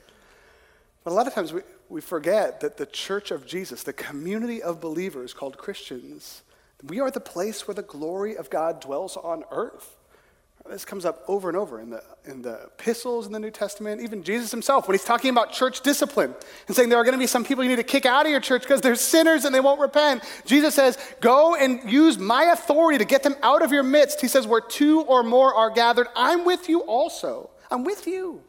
But 1.02 1.10
a 1.10 1.14
lot 1.14 1.26
of 1.26 1.34
times 1.34 1.52
we, 1.52 1.62
we 1.88 2.00
forget 2.00 2.60
that 2.60 2.76
the 2.76 2.86
church 2.86 3.32
of 3.32 3.44
Jesus, 3.44 3.82
the 3.82 3.92
community 3.92 4.62
of 4.62 4.80
believers 4.80 5.34
called 5.34 5.58
Christians, 5.58 6.42
we 6.84 7.00
are 7.00 7.10
the 7.10 7.20
place 7.20 7.66
where 7.66 7.74
the 7.74 7.82
glory 7.82 8.36
of 8.36 8.50
God 8.50 8.80
dwells 8.80 9.16
on 9.16 9.42
earth. 9.50 9.97
This 10.68 10.84
comes 10.84 11.06
up 11.06 11.24
over 11.28 11.48
and 11.48 11.56
over 11.56 11.80
in 11.80 11.88
the, 11.88 12.02
in 12.26 12.42
the 12.42 12.64
epistles 12.64 13.26
in 13.26 13.32
the 13.32 13.38
New 13.38 13.50
Testament, 13.50 14.02
even 14.02 14.22
Jesus 14.22 14.50
himself, 14.50 14.86
when 14.86 14.94
he's 14.94 15.04
talking 15.04 15.30
about 15.30 15.50
church 15.50 15.80
discipline 15.80 16.34
and 16.66 16.76
saying 16.76 16.90
there 16.90 16.98
are 16.98 17.04
going 17.04 17.14
to 17.14 17.18
be 17.18 17.26
some 17.26 17.42
people 17.42 17.64
you 17.64 17.70
need 17.70 17.76
to 17.76 17.82
kick 17.82 18.04
out 18.04 18.26
of 18.26 18.30
your 18.30 18.40
church 18.40 18.62
because 18.62 18.82
they're 18.82 18.94
sinners 18.94 19.46
and 19.46 19.54
they 19.54 19.60
won't 19.60 19.80
repent. 19.80 20.22
Jesus 20.44 20.74
says, 20.74 20.98
Go 21.20 21.54
and 21.54 21.90
use 21.90 22.18
my 22.18 22.44
authority 22.44 22.98
to 22.98 23.06
get 23.06 23.22
them 23.22 23.34
out 23.42 23.62
of 23.62 23.72
your 23.72 23.82
midst. 23.82 24.20
He 24.20 24.28
says, 24.28 24.46
Where 24.46 24.60
two 24.60 25.00
or 25.02 25.22
more 25.22 25.54
are 25.54 25.70
gathered, 25.70 26.08
I'm 26.14 26.44
with 26.44 26.68
you 26.68 26.80
also. 26.80 27.50
I'm 27.70 27.84
with 27.84 28.06
you. 28.06 28.42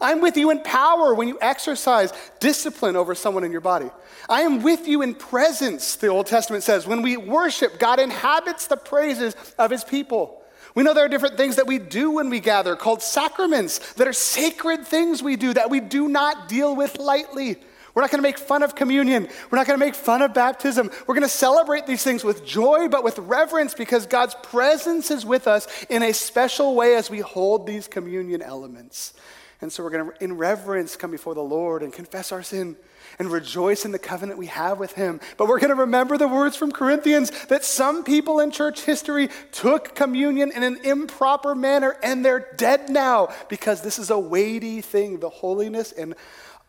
I'm 0.00 0.20
with 0.20 0.36
you 0.36 0.50
in 0.50 0.60
power 0.62 1.14
when 1.14 1.28
you 1.28 1.38
exercise 1.40 2.12
discipline 2.40 2.96
over 2.96 3.14
someone 3.14 3.44
in 3.44 3.52
your 3.52 3.60
body. 3.60 3.90
I 4.28 4.42
am 4.42 4.62
with 4.62 4.88
you 4.88 5.02
in 5.02 5.14
presence, 5.14 5.96
the 5.96 6.08
Old 6.08 6.26
Testament 6.26 6.64
says. 6.64 6.86
When 6.86 7.02
we 7.02 7.16
worship, 7.16 7.78
God 7.78 8.00
inhabits 8.00 8.66
the 8.66 8.76
praises 8.76 9.34
of 9.58 9.70
his 9.70 9.84
people. 9.84 10.42
We 10.76 10.82
know 10.82 10.92
there 10.92 11.06
are 11.06 11.08
different 11.08 11.38
things 11.38 11.56
that 11.56 11.66
we 11.66 11.78
do 11.78 12.10
when 12.10 12.28
we 12.28 12.38
gather 12.38 12.76
called 12.76 13.02
sacraments 13.02 13.94
that 13.94 14.06
are 14.06 14.12
sacred 14.12 14.86
things 14.86 15.22
we 15.22 15.36
do 15.36 15.54
that 15.54 15.70
we 15.70 15.80
do 15.80 16.06
not 16.06 16.48
deal 16.48 16.76
with 16.76 16.98
lightly. 16.98 17.56
We're 17.94 18.02
not 18.02 18.10
going 18.10 18.18
to 18.18 18.28
make 18.28 18.38
fun 18.38 18.62
of 18.62 18.74
communion. 18.74 19.26
We're 19.50 19.56
not 19.56 19.66
going 19.66 19.80
to 19.80 19.84
make 19.84 19.94
fun 19.94 20.20
of 20.20 20.34
baptism. 20.34 20.90
We're 21.06 21.14
going 21.14 21.22
to 21.22 21.30
celebrate 21.30 21.86
these 21.86 22.02
things 22.02 22.24
with 22.24 22.44
joy, 22.44 22.88
but 22.88 23.02
with 23.04 23.18
reverence 23.18 23.72
because 23.72 24.04
God's 24.04 24.34
presence 24.42 25.10
is 25.10 25.24
with 25.24 25.46
us 25.46 25.66
in 25.88 26.02
a 26.02 26.12
special 26.12 26.74
way 26.74 26.94
as 26.94 27.08
we 27.08 27.20
hold 27.20 27.66
these 27.66 27.88
communion 27.88 28.42
elements. 28.42 29.14
And 29.60 29.72
so 29.72 29.82
we're 29.82 29.90
going 29.90 30.10
to, 30.10 30.24
in 30.24 30.36
reverence, 30.36 30.96
come 30.96 31.10
before 31.10 31.34
the 31.34 31.42
Lord 31.42 31.82
and 31.82 31.92
confess 31.92 32.30
our 32.30 32.42
sin 32.42 32.76
and 33.18 33.30
rejoice 33.30 33.84
in 33.84 33.92
the 33.92 33.98
covenant 33.98 34.38
we 34.38 34.46
have 34.46 34.78
with 34.78 34.92
him. 34.92 35.20
But 35.36 35.48
we're 35.48 35.60
going 35.60 35.70
to 35.70 35.80
remember 35.80 36.18
the 36.18 36.28
words 36.28 36.56
from 36.56 36.72
Corinthians 36.72 37.30
that 37.46 37.64
some 37.64 38.04
people 38.04 38.40
in 38.40 38.50
church 38.50 38.82
history 38.82 39.30
took 39.52 39.94
communion 39.94 40.52
in 40.52 40.62
an 40.62 40.78
improper 40.84 41.54
manner 41.54 41.96
and 42.02 42.24
they're 42.24 42.52
dead 42.56 42.90
now 42.90 43.28
because 43.48 43.80
this 43.80 43.98
is 43.98 44.10
a 44.10 44.18
weighty 44.18 44.82
thing. 44.82 45.20
The 45.20 45.30
holiness 45.30 45.92
and, 45.92 46.14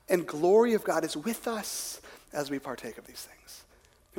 and 0.07 0.25
glory 0.25 0.73
of 0.73 0.83
God 0.83 1.03
is 1.03 1.17
with 1.17 1.47
us 1.47 1.99
as 2.31 2.49
we 2.49 2.59
partake 2.59 2.97
of 2.97 3.05
these 3.05 3.21
things. 3.21 3.36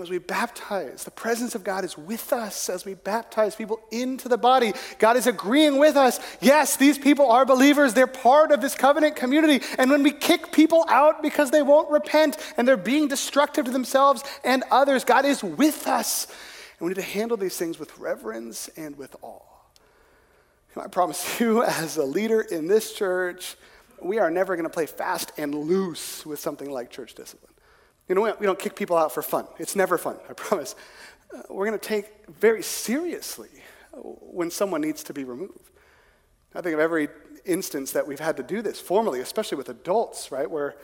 As 0.03 0.11
we 0.11 0.19
baptize, 0.19 1.05
the 1.05 1.11
presence 1.11 1.55
of 1.55 1.65
God 1.65 1.85
is 1.85 1.97
with 1.97 2.33
us 2.33 2.69
as 2.69 2.85
we 2.85 2.95
baptize 2.95 3.55
people 3.55 3.81
into 3.91 4.29
the 4.29 4.39
body. 4.39 4.73
God 4.99 5.17
is 5.17 5.27
agreeing 5.27 5.79
with 5.79 5.97
us. 5.97 6.21
Yes, 6.41 6.77
these 6.77 6.99
people 6.99 7.31
are 7.31 7.45
believers. 7.45 7.95
They're 7.95 8.07
part 8.07 8.53
of 8.53 8.61
this 8.61 8.75
covenant 8.75 9.17
community. 9.17 9.65
And 9.79 9.91
when 9.91 10.03
we 10.03 10.13
kick 10.13 10.53
people 10.53 10.85
out 10.89 11.23
because 11.23 11.51
they 11.51 11.63
won't 11.63 11.91
repent 11.91 12.37
and 12.57 12.67
they're 12.67 12.77
being 12.77 13.09
destructive 13.09 13.65
to 13.67 13.71
themselves 13.71 14.23
and 14.45 14.65
others, 14.71 15.05
God 15.05 15.25
is 15.25 15.43
with 15.43 15.87
us. 15.87 16.27
And 16.79 16.87
we 16.87 16.89
need 16.89 17.01
to 17.01 17.03
handle 17.03 17.37
these 17.37 17.57
things 17.57 17.79
with 17.79 17.99
reverence 17.99 18.69
and 18.77 18.97
with 18.97 19.17
awe. 19.23 19.43
I 20.77 20.87
promise 20.87 21.41
you, 21.41 21.63
as 21.63 21.97
a 21.97 22.05
leader 22.05 22.41
in 22.41 22.67
this 22.67 22.93
church, 22.93 23.57
we 24.01 24.19
are 24.19 24.31
never 24.31 24.55
going 24.55 24.65
to 24.69 24.73
play 24.73 24.87
fast 24.87 25.33
and 25.37 25.55
loose 25.55 26.25
with 26.25 26.39
something 26.39 26.71
like 26.71 26.91
church 26.91 27.15
discipline. 27.15 27.53
You 28.09 28.15
know, 28.15 28.23
we 28.23 28.47
don't 28.47 28.59
kick 28.59 28.75
people 28.75 28.97
out 28.97 29.13
for 29.13 29.23
fun. 29.23 29.47
It's 29.59 29.77
never 29.77 29.99
fun, 29.99 30.17
I 30.29 30.33
promise. 30.35 30.75
Uh, 31.35 31.43
we're 31.51 31.67
going 31.67 31.79
to 31.79 31.87
take 31.87 32.07
very 32.29 32.63
seriously 32.63 33.51
when 33.93 34.51
someone 34.51 34.81
needs 34.81 35.03
to 35.05 35.13
be 35.13 35.25
removed. 35.25 35.71
I 36.55 36.63
think 36.63 36.75
of 36.75 36.81
every 36.81 37.09
instance 37.45 37.93
that 37.93 38.07
we've 38.07 38.21
had 38.21 38.37
to 38.39 38.43
do 38.43 38.63
this 38.63 38.81
formally, 38.81 39.21
especially 39.21 39.59
with 39.59 39.69
adults, 39.69 40.33
right, 40.33 40.51
where 40.51 40.77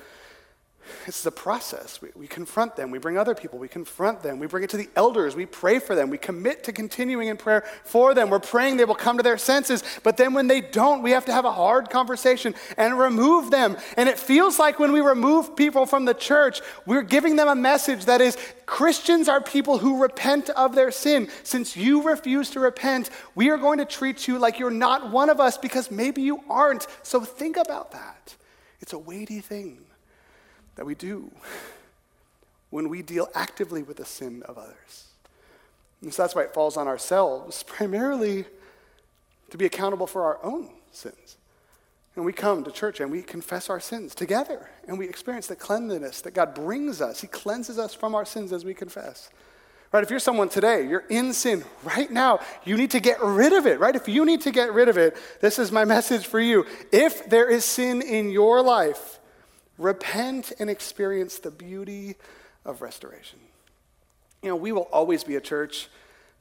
it's 1.06 1.22
the 1.22 1.30
process. 1.30 2.00
We, 2.00 2.08
we, 2.14 2.26
confront 2.26 2.76
them. 2.76 2.90
We 2.90 2.98
bring 2.98 3.18
other 3.18 3.34
people. 3.34 3.58
We 3.58 3.68
confront 3.68 4.22
them. 4.22 4.38
We 4.38 4.46
bring 4.46 4.64
it 4.64 4.70
to 4.70 4.76
the 4.76 4.88
elders. 4.96 5.36
We 5.36 5.46
pray 5.46 5.78
for 5.78 5.94
them. 5.94 6.10
We 6.10 6.18
commit 6.18 6.64
to 6.64 6.72
continuing 6.72 7.28
in 7.28 7.36
prayer 7.36 7.64
for 7.84 8.14
them. 8.14 8.30
We're 8.30 8.38
praying 8.38 8.76
they 8.76 8.84
will 8.84 8.94
come 8.94 9.16
to 9.16 9.22
their 9.22 9.38
senses. 9.38 9.82
But 10.02 10.16
then 10.16 10.34
when 10.34 10.46
they 10.46 10.60
don't, 10.60 11.02
we 11.02 11.12
have 11.12 11.24
to 11.26 11.32
have 11.32 11.44
a 11.44 11.52
hard 11.52 11.90
conversation 11.90 12.54
and 12.76 12.98
remove 12.98 13.50
them. 13.50 13.76
And 13.96 14.08
it 14.08 14.18
feels 14.18 14.58
like 14.58 14.78
when 14.78 14.92
we 14.92 15.00
remove 15.00 15.56
people 15.56 15.86
from 15.86 16.04
the 16.04 16.14
church, 16.14 16.60
we're 16.86 17.02
giving 17.02 17.36
them 17.36 17.48
a 17.48 17.54
message 17.54 18.06
that 18.06 18.20
is 18.20 18.36
Christians 18.66 19.28
are 19.28 19.40
people 19.40 19.78
who 19.78 20.02
repent 20.02 20.50
of 20.50 20.74
their 20.74 20.90
sin. 20.90 21.28
Since 21.42 21.76
you 21.76 22.02
refuse 22.02 22.50
to 22.50 22.60
repent, 22.60 23.10
we 23.34 23.50
are 23.50 23.58
going 23.58 23.78
to 23.78 23.84
treat 23.84 24.26
you 24.26 24.38
like 24.38 24.58
you're 24.58 24.70
not 24.70 25.10
one 25.10 25.30
of 25.30 25.40
us 25.40 25.58
because 25.58 25.90
maybe 25.90 26.22
you 26.22 26.40
aren't. 26.48 26.86
So 27.02 27.20
think 27.20 27.56
about 27.56 27.92
that. 27.92 28.34
It's 28.80 28.92
a 28.92 28.98
weighty 28.98 29.40
thing 29.40 29.83
that 30.76 30.86
we 30.86 30.94
do 30.94 31.30
when 32.70 32.88
we 32.88 33.02
deal 33.02 33.28
actively 33.34 33.82
with 33.82 33.98
the 33.98 34.04
sin 34.04 34.42
of 34.46 34.58
others. 34.58 35.06
And 36.02 36.12
so 36.12 36.22
that's 36.22 36.34
why 36.34 36.42
it 36.42 36.52
falls 36.52 36.76
on 36.76 36.88
ourselves, 36.88 37.62
primarily 37.62 38.44
to 39.50 39.56
be 39.56 39.64
accountable 39.64 40.06
for 40.06 40.24
our 40.24 40.38
own 40.42 40.70
sins. 40.90 41.36
And 42.16 42.24
we 42.24 42.32
come 42.32 42.62
to 42.64 42.70
church 42.70 43.00
and 43.00 43.10
we 43.10 43.22
confess 43.22 43.70
our 43.70 43.80
sins 43.80 44.14
together, 44.14 44.70
and 44.86 44.98
we 44.98 45.08
experience 45.08 45.46
the 45.46 45.56
cleanliness 45.56 46.20
that 46.22 46.34
God 46.34 46.54
brings 46.54 47.00
us. 47.00 47.20
He 47.20 47.26
cleanses 47.26 47.78
us 47.78 47.94
from 47.94 48.14
our 48.14 48.24
sins 48.24 48.52
as 48.52 48.64
we 48.64 48.74
confess. 48.74 49.30
Right? 49.92 50.02
If 50.02 50.10
you're 50.10 50.18
someone 50.18 50.48
today, 50.48 50.86
you're 50.88 51.04
in 51.08 51.32
sin 51.32 51.64
right 51.84 52.10
now, 52.10 52.40
you 52.64 52.76
need 52.76 52.90
to 52.90 53.00
get 53.00 53.22
rid 53.22 53.52
of 53.52 53.66
it, 53.66 53.78
right? 53.78 53.94
If 53.94 54.08
you 54.08 54.24
need 54.24 54.40
to 54.40 54.50
get 54.50 54.72
rid 54.72 54.88
of 54.88 54.98
it, 54.98 55.16
this 55.40 55.58
is 55.60 55.70
my 55.70 55.84
message 55.84 56.26
for 56.26 56.40
you. 56.40 56.66
If 56.90 57.30
there 57.30 57.48
is 57.48 57.64
sin 57.64 58.02
in 58.02 58.30
your 58.30 58.60
life, 58.60 59.20
Repent 59.78 60.52
and 60.58 60.70
experience 60.70 61.38
the 61.38 61.50
beauty 61.50 62.16
of 62.64 62.82
restoration. 62.82 63.38
You 64.42 64.50
know, 64.50 64.56
we 64.56 64.72
will 64.72 64.88
always 64.92 65.24
be 65.24 65.36
a 65.36 65.40
church 65.40 65.88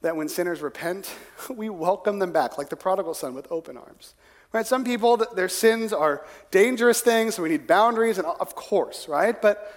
that 0.02 0.15
when 0.15 0.30
sinners 0.30 0.62
repent, 0.62 1.13
we 1.50 1.69
welcome 1.69 2.19
them 2.19 2.32
back, 2.32 2.58
like 2.58 2.69
the 2.69 2.76
prodigal 2.76 3.13
son 3.13 3.34
with 3.34 3.52
open 3.52 3.78
arms. 3.78 4.13
Right? 4.52 4.67
Some 4.67 4.84
people, 4.84 5.17
their 5.17 5.50
sins 5.50 5.91
are 5.91 6.24
dangerous 6.52 7.02
things, 7.02 7.36
so 7.36 7.43
we 7.43 7.50
need 7.50 7.65
boundaries, 7.65 8.19
and 8.19 8.28
of 8.28 8.54
course, 8.54 9.08
right? 9.08 9.41
But 9.41 9.74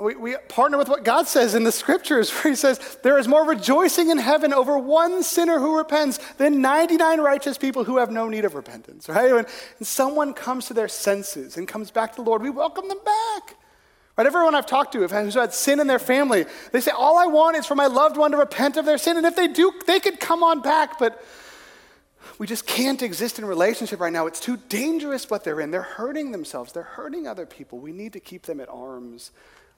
we, 0.00 0.14
we 0.14 0.36
partner 0.48 0.78
with 0.78 0.88
what 0.88 1.04
God 1.04 1.26
says 1.26 1.54
in 1.54 1.64
the 1.64 1.72
scriptures, 1.72 2.30
where 2.34 2.52
He 2.52 2.56
says, 2.56 2.98
There 3.02 3.18
is 3.18 3.28
more 3.28 3.46
rejoicing 3.46 4.10
in 4.10 4.18
heaven 4.18 4.52
over 4.52 4.78
one 4.78 5.22
sinner 5.22 5.58
who 5.58 5.76
repents 5.76 6.18
than 6.34 6.60
99 6.60 7.20
righteous 7.20 7.58
people 7.58 7.84
who 7.84 7.98
have 7.98 8.10
no 8.10 8.28
need 8.28 8.44
of 8.44 8.54
repentance, 8.54 9.08
right? 9.08 9.32
When 9.32 9.46
someone 9.82 10.34
comes 10.34 10.66
to 10.66 10.74
their 10.74 10.88
senses 10.88 11.56
and 11.56 11.66
comes 11.66 11.90
back 11.90 12.12
to 12.12 12.16
the 12.16 12.28
Lord, 12.28 12.42
we 12.42 12.50
welcome 12.50 12.88
them 12.88 13.00
back. 13.04 13.56
Right? 14.16 14.26
Everyone 14.26 14.54
I've 14.54 14.66
talked 14.66 14.92
to 14.92 15.06
who's 15.06 15.34
had 15.34 15.52
sin 15.52 15.78
in 15.78 15.86
their 15.86 15.98
family, 15.98 16.46
they 16.72 16.80
say, 16.80 16.90
All 16.90 17.18
I 17.18 17.26
want 17.26 17.56
is 17.56 17.66
for 17.66 17.74
my 17.74 17.86
loved 17.86 18.16
one 18.16 18.30
to 18.30 18.36
repent 18.36 18.76
of 18.76 18.84
their 18.84 18.98
sin. 18.98 19.16
And 19.16 19.26
if 19.26 19.36
they 19.36 19.48
do, 19.48 19.72
they 19.86 20.00
could 20.00 20.20
come 20.20 20.42
on 20.42 20.62
back, 20.62 20.98
but 20.98 21.22
we 22.38 22.46
just 22.46 22.66
can't 22.66 23.02
exist 23.02 23.38
in 23.38 23.44
relationship 23.44 24.00
right 24.00 24.12
now. 24.12 24.26
It's 24.26 24.40
too 24.40 24.56
dangerous 24.68 25.30
what 25.30 25.44
they're 25.44 25.60
in. 25.60 25.70
They're 25.70 25.82
hurting 25.82 26.32
themselves, 26.32 26.72
they're 26.72 26.82
hurting 26.82 27.26
other 27.26 27.46
people. 27.46 27.78
We 27.78 27.92
need 27.92 28.12
to 28.14 28.20
keep 28.20 28.42
them 28.42 28.60
at 28.60 28.68
arm's 28.68 29.30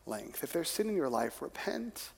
length. 0.09 0.43
If 0.43 0.53
there's 0.53 0.69
sin 0.69 0.89
in 0.89 0.97
your 0.97 1.09
life, 1.09 1.43
repent 1.43 2.11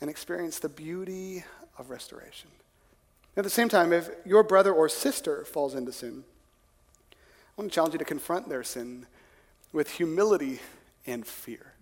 and 0.00 0.08
experience 0.08 0.58
the 0.58 0.68
beauty 0.68 1.44
of 1.78 1.90
restoration. 1.90 2.50
At 3.36 3.44
the 3.44 3.50
same 3.50 3.68
time, 3.68 3.92
if 3.92 4.08
your 4.24 4.42
brother 4.42 4.72
or 4.72 4.88
sister 4.88 5.44
falls 5.44 5.74
into 5.74 5.92
sin, 5.92 6.24
I 7.12 7.60
want 7.60 7.70
to 7.70 7.74
challenge 7.74 7.94
you 7.94 7.98
to 7.98 8.04
confront 8.04 8.48
their 8.48 8.62
sin 8.62 9.06
with 9.72 9.90
humility 9.90 10.60
and 11.06 11.26
fear. 11.26 11.72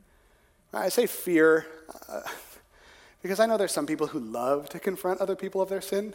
I 0.73 0.89
say 0.89 1.07
fear 1.07 1.67
uh, 2.09 2.23
because 3.23 3.39
I 3.39 3.47
know 3.47 3.59
there's 3.59 3.73
some 3.73 3.87
people 3.87 4.07
who 4.07 4.19
love 4.19 4.69
to 4.71 4.81
confront 4.81 5.21
other 5.21 5.37
people 5.37 5.61
of 5.61 5.69
their 5.69 5.83
sin, 5.83 6.15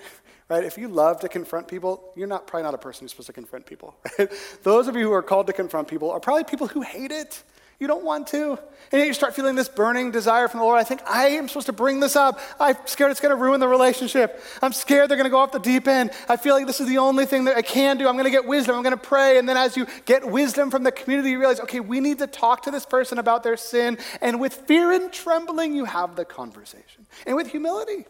right? 0.50 0.64
If 0.64 0.78
you 0.78 0.88
love 0.88 1.20
to 1.22 1.30
confront 1.30 1.68
people, 1.68 2.12
you're 2.16 2.28
not 2.28 2.48
probably 2.48 2.64
not 2.64 2.74
a 2.74 2.80
person 2.80 3.04
who's 3.04 3.12
supposed 3.12 3.28
to 3.28 3.34
confront 3.34 3.66
people, 3.66 3.96
right? 4.20 4.30
Those 4.64 4.88
of 4.88 4.96
you 4.96 5.04
who 5.04 5.14
are 5.14 5.22
called 5.22 5.48
to 5.48 5.54
confront 5.54 5.88
people 5.88 6.10
are 6.10 6.20
probably 6.20 6.44
people 6.44 6.68
who 6.68 6.82
hate 6.82 7.12
it 7.12 7.44
you 7.80 7.88
don't 7.88 8.04
want 8.04 8.28
to. 8.28 8.58
And 8.92 9.06
you 9.06 9.14
start 9.14 9.36
feeling 9.36 9.56
this 9.56 9.70
burning 9.70 10.12
desire 10.12 10.48
from 10.48 10.60
the 10.60 10.66
Lord. 10.66 10.80
I 10.80 10.84
think 10.84 11.02
I 11.06 11.28
am 11.30 11.48
supposed 11.48 11.68
to 11.68 11.74
bring 11.74 12.00
this 12.00 12.16
up. 12.16 12.40
I'm 12.60 12.76
scared 12.86 13.12
it's 13.12 13.20
going 13.20 13.36
to 13.36 13.42
ruin 13.42 13.60
the 13.60 13.68
relationship. 13.68 14.42
I'm 14.62 14.74
scared 14.74 15.10
they're 15.10 15.18
going 15.18 15.26
to 15.26 15.32
go 15.32 15.38
off 15.38 15.52
the 15.52 15.60
deep 15.60 15.88
end. 15.88 16.12
I 16.28 16.38
feel 16.38 16.56
like 16.56 16.66
this 16.66 16.80
is 16.80 16.88
the 16.88 16.98
only 16.98 17.26
thing 17.26 17.46
that 17.46 17.58
I 17.58 17.62
can 17.62 17.98
do. 17.98 18.08
I'm 18.08 18.16
going 18.16 18.26
to 18.26 18.32
get 18.32 18.48
wisdom. 18.48 18.76
I'm 18.76 18.84
going 18.84 18.96
to 18.96 19.02
pray. 19.02 19.38
And 19.38 19.48
then 19.48 19.58
as 19.58 19.78
you 19.78 19.86
get 20.06 20.26
wisdom 20.26 20.72
from 20.72 20.84
the 20.84 20.92
community, 20.92 21.32
you 21.32 21.40
realize, 21.40 21.60
okay, 21.60 21.80
we 21.80 22.00
need 22.00 22.20
to 22.20 22.28
talk 22.28 22.64
to 22.64 22.72
this 22.72 22.86
person 22.86 23.20
about 23.20 23.44
their 23.44 23.58
sin. 23.58 23.98
And 24.22 24.40
with 24.40 24.54
fear 24.54 24.92
and 24.92 25.12
trembling, 25.12 25.76
you 25.76 25.86
have 25.86 26.16
the 26.16 26.26
conversation. 26.26 27.06
And 27.26 27.36
with 27.36 27.48
humility. 27.48 28.06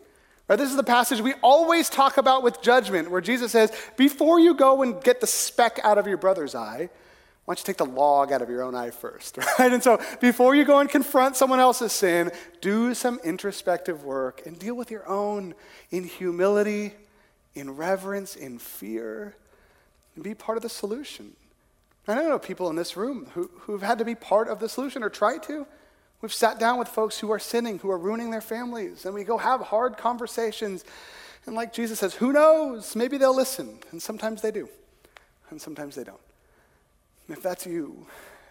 Right, 0.47 0.58
this 0.58 0.69
is 0.69 0.77
the 0.77 0.84
passage 0.84 1.19
we 1.19 1.34
always 1.43 1.89
talk 1.89 2.15
about 2.15 2.41
with 2.41 2.62
judgment, 2.62 3.12
where 3.12 3.19
Jesus 3.19 3.51
says, 3.51 3.69
before 3.97 4.39
you 4.39 4.53
go 4.53 4.82
and 4.82 5.03
get 5.03 5.19
the 5.19 5.27
speck 5.27 5.77
out 5.84 5.97
of 5.97 6.08
your 6.08 6.15
brother's 6.15 6.56
eye, 6.56 6.89
why 7.47 7.53
don't 7.53 7.65
you 7.65 7.73
take 7.73 7.77
the 7.77 7.86
log 7.86 8.33
out 8.33 8.41
of 8.41 8.49
your 8.49 8.62
own 8.62 8.75
eye 8.75 8.89
first, 8.89 9.38
right? 9.57 9.71
And 9.71 9.81
so 9.81 10.01
before 10.19 10.53
you 10.53 10.65
go 10.65 10.79
and 10.79 10.89
confront 10.89 11.38
someone 11.38 11.62
else's 11.62 11.93
sin, 11.93 12.29
do 12.60 12.93
some 12.93 13.21
introspective 13.23 14.03
work 14.03 14.45
and 14.45 14.60
deal 14.60 14.75
with 14.75 14.91
your 14.91 15.07
own 15.07 15.55
in 15.89 16.03
humility, 16.03 16.91
in 17.55 17.77
reverence, 17.77 18.36
in 18.36 18.60
fear, 18.60 19.33
and 20.15 20.25
be 20.25 20.33
part 20.33 20.57
of 20.57 20.62
the 20.62 20.67
solution. 20.67 21.38
I 22.05 22.15
know 22.15 22.38
people 22.38 22.69
in 22.69 22.75
this 22.75 22.97
room 22.97 23.27
who, 23.33 23.49
who've 23.62 23.81
had 23.81 23.99
to 23.99 24.05
be 24.05 24.15
part 24.15 24.49
of 24.49 24.60
the 24.60 24.67
solution 24.67 25.01
or 25.01 25.10
try 25.10 25.38
to. 25.38 25.65
We've 26.21 26.33
sat 26.33 26.60
down 26.60 26.77
with 26.77 26.89
folks 26.89 27.17
who 27.17 27.31
are 27.31 27.39
sinning, 27.39 27.79
who 27.79 27.89
are 27.89 27.97
ruining 27.97 28.29
their 28.29 28.41
families, 28.41 29.05
and 29.05 29.13
we 29.13 29.23
go 29.23 29.38
have 29.38 29.62
hard 29.62 29.95
conversations. 29.95 30.83
And 31.45 31.55
like 31.55 31.71
Jesus 31.71 31.99
says, 31.99 32.15
who 32.15 32.33
knows? 32.33 32.93
Maybe 32.93 33.17
they'll 33.17 33.33
listen. 33.33 33.79
And 33.91 34.01
sometimes 34.01 34.41
they 34.41 34.51
do, 34.51 34.67
and 35.49 35.62
sometimes 35.62 35.95
they 35.95 36.03
don't. 36.03 36.19
And 37.27 37.37
if 37.37 37.43
that's 37.43 37.65
you, 37.65 38.05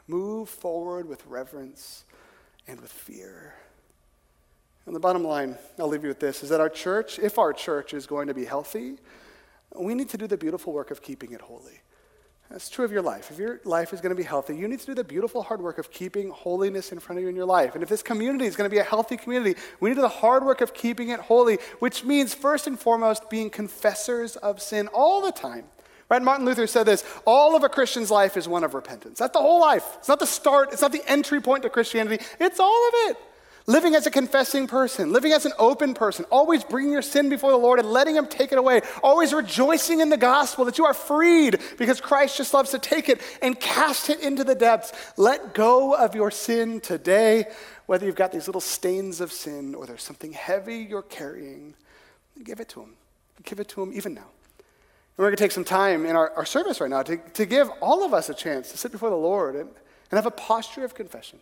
move 0.07 0.49
forward 0.49 1.09
with 1.09 1.27
reverence 1.27 2.05
and 2.69 2.81
with 2.81 2.93
fear. 2.93 3.55
And 4.87 4.95
the 4.95 5.01
bottom 5.01 5.25
line, 5.25 5.57
I'll 5.79 5.89
leave 5.89 6.03
you 6.03 6.09
with 6.09 6.21
this, 6.21 6.43
is 6.43 6.51
that 6.51 6.61
our 6.61 6.69
church, 6.69 7.19
if 7.19 7.39
our 7.39 7.53
church 7.53 7.93
is 7.93 8.07
going 8.07 8.29
to 8.29 8.35
be 8.35 8.45
healthy, 8.45 8.97
we 9.75 9.95
need 9.95 10.09
to 10.11 10.19
do 10.19 10.27
the 10.27 10.37
beautiful 10.37 10.73
work 10.73 10.91
of 10.91 11.03
keeping 11.03 11.33
it 11.33 11.41
holy. 11.41 11.81
That's 12.51 12.69
true 12.69 12.85
of 12.85 12.93
your 12.93 13.03
life. 13.03 13.33
If 13.33 13.39
your 13.41 13.61
life 13.65 13.93
is 13.93 14.01
going 14.01 14.11
to 14.11 14.17
be 14.17 14.23
healthy, 14.23 14.57
you 14.57 14.69
need 14.69 14.79
to 14.79 14.87
do 14.87 14.95
the 14.95 15.03
beautiful 15.03 15.43
hard 15.43 15.61
work 15.61 15.79
of 15.79 15.91
keeping 15.91 16.31
holiness 16.31 16.93
in 16.93 17.01
front 17.01 17.19
of 17.19 17.25
you 17.25 17.29
in 17.29 17.35
your 17.35 17.47
life. 17.47 17.75
And 17.75 17.83
if 17.83 17.89
this 17.89 18.05
community 18.05 18.47
is 18.47 18.55
going 18.55 18.71
to 18.71 18.75
be 18.75 18.79
a 18.79 18.85
healthy 18.85 19.17
community, 19.17 19.59
we 19.81 19.91
need 19.91 19.97
to 19.97 19.99
do 19.99 20.03
the 20.03 20.09
hard 20.09 20.45
work 20.45 20.61
of 20.61 20.73
keeping 20.73 21.09
it 21.09 21.19
holy, 21.19 21.59
which 21.81 22.05
means 22.05 22.35
first 22.35 22.69
and 22.69 22.79
foremost 22.79 23.29
being 23.29 23.51
confessors 23.51 24.37
of 24.37 24.63
sin 24.63 24.87
all 24.89 25.21
the 25.21 25.33
time. 25.33 25.65
Right? 26.09 26.23
Martin 26.23 26.47
Luther 26.47 26.67
said 26.67 26.85
this 26.85 27.05
all 27.25 27.57
of 27.57 27.65
a 27.65 27.69
Christian's 27.69 28.11
life 28.11 28.37
is 28.37 28.47
one 28.47 28.65
of 28.65 28.75
repentance. 28.75 29.19
That's 29.19 29.33
the 29.33 29.41
whole 29.41 29.61
life. 29.61 29.85
It's 29.99 30.09
not 30.09 30.21
the 30.21 30.27
start, 30.27 30.73
it's 30.73 30.83
not 30.83 30.93
the 30.93 31.03
entry 31.07 31.41
point 31.41 31.63
to 31.65 31.71
Christianity, 31.71 32.25
it's 32.39 32.61
all 32.61 32.89
of 32.89 32.95
it. 33.11 33.17
Living 33.69 33.97
as 33.97 34.07
a 34.07 34.13
confessing 34.13 34.69
person, 34.69 35.13
living 35.13 35.33
as 35.33 35.45
an 35.45 35.53
open 35.59 35.93
person, 35.93 36.25
always 36.31 36.63
bringing 36.63 36.93
your 36.93 37.03
sin 37.03 37.29
before 37.29 37.51
the 37.51 37.57
Lord 37.57 37.81
and 37.81 37.91
letting 37.91 38.15
Him 38.15 38.29
take 38.29 38.53
it 38.53 38.59
away, 38.59 38.83
always 39.03 39.33
rejoicing 39.33 39.99
in 39.99 40.09
the 40.09 40.17
gospel 40.17 40.65
that 40.67 40.79
you 40.79 40.85
are 40.85 40.95
freed 40.95 41.59
because 41.77 42.01
Christ 42.01 42.37
just 42.37 42.55
loves 42.55 42.71
to 42.71 42.79
take 42.79 43.09
it 43.09 43.21
and 43.43 43.59
cast 43.59 44.09
it 44.09 44.21
into 44.21 44.45
the 44.45 44.55
depths. 44.55 44.93
Let 45.17 45.53
go 45.53 45.97
of 45.97 46.15
your 46.15 46.31
sin 46.31 46.79
today, 46.81 47.47
whether 47.87 48.07
you've 48.07 48.15
got 48.15 48.31
these 48.31 48.47
little 48.47 48.61
stains 48.61 49.21
of 49.21 49.33
sin 49.33 49.75
or 49.75 49.85
there's 49.85 50.05
something 50.05 50.33
heavy 50.33 50.87
you're 50.89 51.03
carrying. 51.03 51.75
Give 52.45 52.61
it 52.61 52.69
to 52.69 52.83
Him. 52.83 52.95
Give 53.43 53.59
it 53.59 53.67
to 53.71 53.83
Him 53.83 53.93
even 53.93 54.15
now. 54.15 54.29
And 55.17 55.23
we're 55.23 55.29
going 55.29 55.37
to 55.39 55.45
take 55.45 55.53
some 55.53 55.65
time 55.65 56.05
in 56.05 56.15
our, 56.15 56.31
our 56.33 56.45
service 56.45 56.79
right 56.79 56.91
now 56.91 57.03
to, 57.03 57.17
to 57.17 57.47
give 57.47 57.71
all 57.81 58.05
of 58.05 58.13
us 58.13 58.29
a 58.29 58.35
chance 58.35 58.71
to 58.73 58.77
sit 58.77 58.93
before 58.93 59.09
the 59.09 59.17
Lord 59.17 59.55
and, 59.55 59.71
and 60.11 60.13
have 60.13 60.27
a 60.27 60.31
posture 60.31 60.85
of 60.85 60.95
confession. 60.95 61.39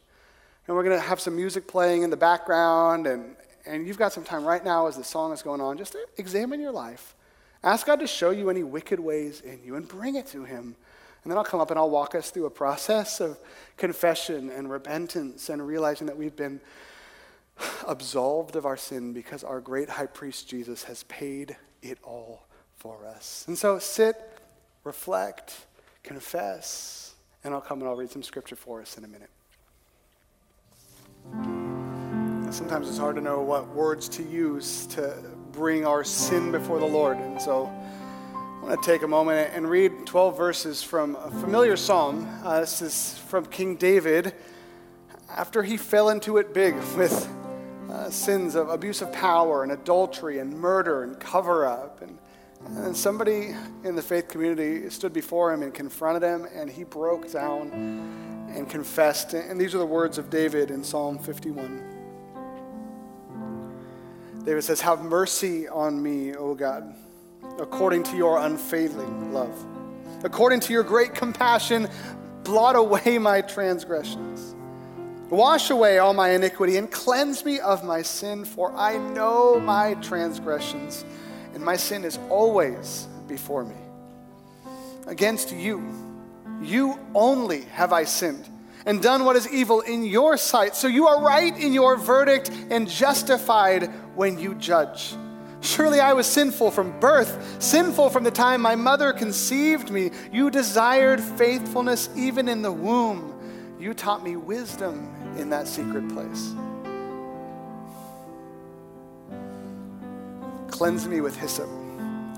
And 0.69 0.77
we're 0.77 0.85
going 0.85 0.97
to 0.97 1.05
have 1.05 1.19
some 1.19 1.35
music 1.35 1.67
playing 1.67 2.05
in 2.05 2.11
the 2.11 2.17
background, 2.17 3.09
and, 3.09 3.35
and 3.67 3.85
you've 3.85 3.99
got 3.99 4.13
some 4.13 4.23
time 4.23 4.45
right 4.45 4.65
now 4.65 4.87
as 4.87 4.97
the 4.97 5.03
song 5.03 5.33
is 5.33 5.43
going 5.43 5.61
on, 5.61 5.77
just 5.77 5.93
to 5.93 5.99
examine 6.19 6.61
your 6.61 6.71
life. 6.71 7.17
Ask 7.65 7.87
God 7.87 7.99
to 7.99 8.07
show 8.07 8.31
you 8.31 8.49
any 8.49 8.63
wicked 8.63 9.01
ways 9.01 9.41
in 9.41 9.59
you 9.65 9.75
and 9.75 9.89
bring 9.89 10.15
it 10.15 10.27
to 10.29 10.45
Him. 10.45 10.77
And 11.25 11.31
then 11.31 11.37
I'll 11.37 11.45
come 11.45 11.61
up 11.61 11.71
and 11.71 11.79
I'll 11.79 11.91
walk 11.91 12.15
us 12.15 12.31
through 12.31 12.47
a 12.47 12.51
process 12.51 13.21
of 13.21 13.39
confession 13.77 14.51
and 14.51 14.71
repentance 14.71 15.49
and 15.49 15.67
realizing 15.67 16.07
that 16.07 16.17
we've 16.17 16.37
been 16.37 16.61
absolved 17.89 18.55
of 18.55 18.67
our 18.67 18.77
sin 18.77 19.13
because 19.13 19.43
our 19.43 19.61
great 19.61 19.89
high 19.89 20.07
priest 20.07 20.49
Jesus 20.49 20.85
has 20.85 21.03
paid 21.05 21.57
it 21.83 21.99
all 22.05 22.44
for 22.85 23.07
us. 23.07 23.47
And 23.49 23.57
so 23.57 23.79
sit, 23.79 24.14
reflect, 24.85 25.64
confess, 26.03 27.14
and 27.42 27.55
I'll 27.55 27.62
come 27.62 27.81
and 27.81 27.88
I'll 27.88 27.97
read 27.97 28.11
some 28.11 28.23
scripture 28.23 28.57
for 28.57 28.83
us 28.83 28.99
in 28.99 29.05
a 29.05 29.09
minute. 29.09 29.31
Sometimes 32.53 32.87
it's 32.90 32.99
hard 32.99 33.16
to 33.16 33.23
know 33.23 33.40
what 33.40 33.66
words 33.68 34.07
to 34.11 34.23
use 34.23 34.85
to 34.88 35.16
bring 35.51 35.87
our 35.87 36.05
sin 36.05 36.53
before 36.53 36.79
the 36.79 36.85
Lord. 36.85 37.16
And 37.16 37.40
so 37.40 37.73
I 38.35 38.61
want 38.62 38.83
to 38.83 38.87
take 38.87 39.01
a 39.03 39.09
moment 39.09 39.51
and 39.55 39.66
read 39.66 40.05
12 40.05 40.37
verses 40.37 40.83
from 40.83 41.16
a 41.16 41.31
familiar 41.31 41.79
psalm. 41.79 42.29
Uh, 42.44 42.61
this 42.61 42.83
is 42.83 43.18
from 43.29 43.47
King 43.47 43.77
David 43.77 44.35
after 45.31 45.62
he 45.62 45.79
fell 45.79 46.11
into 46.11 46.37
it 46.37 46.53
big 46.53 46.75
with 46.99 47.35
uh, 47.90 48.11
sins 48.11 48.55
of 48.55 48.68
abuse 48.68 49.01
of 49.01 49.11
power 49.11 49.62
and 49.62 49.73
adultery 49.73 50.38
and 50.38 50.53
murder 50.53 51.03
and 51.03 51.18
cover 51.18 51.64
up. 51.64 52.03
And, 52.03 52.18
and 52.66 52.96
somebody 52.96 53.55
in 53.85 53.94
the 53.94 54.03
faith 54.03 54.29
community 54.29 54.88
stood 54.90 55.12
before 55.12 55.53
him 55.53 55.62
and 55.62 55.72
confronted 55.72 56.22
him, 56.22 56.46
and 56.55 56.68
he 56.68 56.85
broke 56.85 57.31
down 57.31 57.70
and 58.55 58.68
confessed. 58.68 59.35
And 59.35 59.61
these 59.61 59.74
are 59.74 59.79
the 59.79 59.87
words 59.87 60.18
of 60.18 60.31
David 60.31 60.70
in 60.70 60.83
Psalm 60.83 61.18
51. 61.18 61.94
David 64.44 64.62
says, 64.62 64.81
Have 64.83 65.03
mercy 65.03 65.68
on 65.68 66.03
me, 66.03 66.35
O 66.35 66.55
God, 66.55 66.94
according 67.59 68.03
to 68.05 68.16
your 68.16 68.38
unfailing 68.38 69.33
love. 69.33 69.55
According 70.22 70.61
to 70.61 70.72
your 70.72 70.83
great 70.83 71.14
compassion, 71.14 71.88
blot 72.44 72.77
away 72.77 73.18
my 73.18 73.40
transgressions. 73.40 74.55
Wash 75.31 75.70
away 75.70 75.98
all 75.98 76.12
my 76.12 76.31
iniquity 76.31 76.77
and 76.77 76.90
cleanse 76.90 77.44
me 77.44 77.59
of 77.59 77.83
my 77.85 78.03
sin, 78.03 78.44
for 78.44 78.72
I 78.72 78.98
know 78.98 79.59
my 79.59 79.94
transgressions, 79.94 81.05
and 81.55 81.64
my 81.64 81.77
sin 81.77 82.05
is 82.05 82.19
always 82.29 83.09
before 83.27 83.64
me. 83.64 83.77
Against 85.07 85.53
you, 85.53 85.83
you 86.62 86.99
only 87.14 87.62
have 87.62 87.93
I 87.93 88.05
sinned 88.05 88.49
and 88.87 89.03
done 89.03 89.25
what 89.25 89.37
is 89.37 89.51
evil 89.51 89.81
in 89.81 90.05
your 90.05 90.37
sight. 90.37 90.75
So 90.75 90.88
you 90.88 91.07
are 91.07 91.23
right 91.23 91.57
in 91.57 91.73
your 91.73 91.97
verdict 91.97 92.51
and 92.71 92.88
justified 92.88 93.85
when 94.14 94.38
you 94.38 94.55
judge. 94.55 95.14
Surely 95.61 95.99
I 95.99 96.12
was 96.12 96.27
sinful 96.27 96.71
from 96.73 96.99
birth, 97.01 97.62
sinful 97.62 98.11
from 98.11 98.25
the 98.25 98.31
time 98.31 98.61
my 98.61 98.77
mother 98.77 99.12
conceived 99.14 99.90
me. 99.90 100.11
You 100.31 100.51
desired 100.51 101.23
faithfulness 101.23 102.11
even 102.14 102.49
in 102.49 102.61
the 102.61 102.73
womb. 102.73 103.31
You 103.81 103.95
taught 103.95 104.23
me 104.23 104.37
wisdom 104.37 105.11
in 105.38 105.49
that 105.51 105.67
secret 105.67 106.07
place. 106.11 106.53
Cleanse 110.75 111.07
me 111.07 111.21
with 111.21 111.37
hyssop 111.37 111.69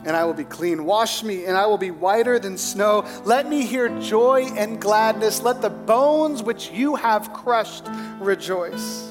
and 0.05 0.14
I 0.14 0.25
will 0.27 0.35
be 0.35 0.44
clean. 0.44 0.85
Wash 0.85 1.22
me, 1.22 1.46
and 1.46 1.57
I 1.57 1.64
will 1.64 1.79
be 1.79 1.90
whiter 1.90 2.38
than 2.38 2.59
snow. 2.59 3.07
Let 3.25 3.49
me 3.49 3.64
hear 3.64 3.88
joy 3.99 4.44
and 4.57 4.79
gladness. 4.79 5.40
Let 5.40 5.62
the 5.62 5.70
bones 5.70 6.42
which 6.42 6.70
you 6.70 6.96
have 6.96 7.33
crushed 7.33 7.87
rejoice. 8.20 9.11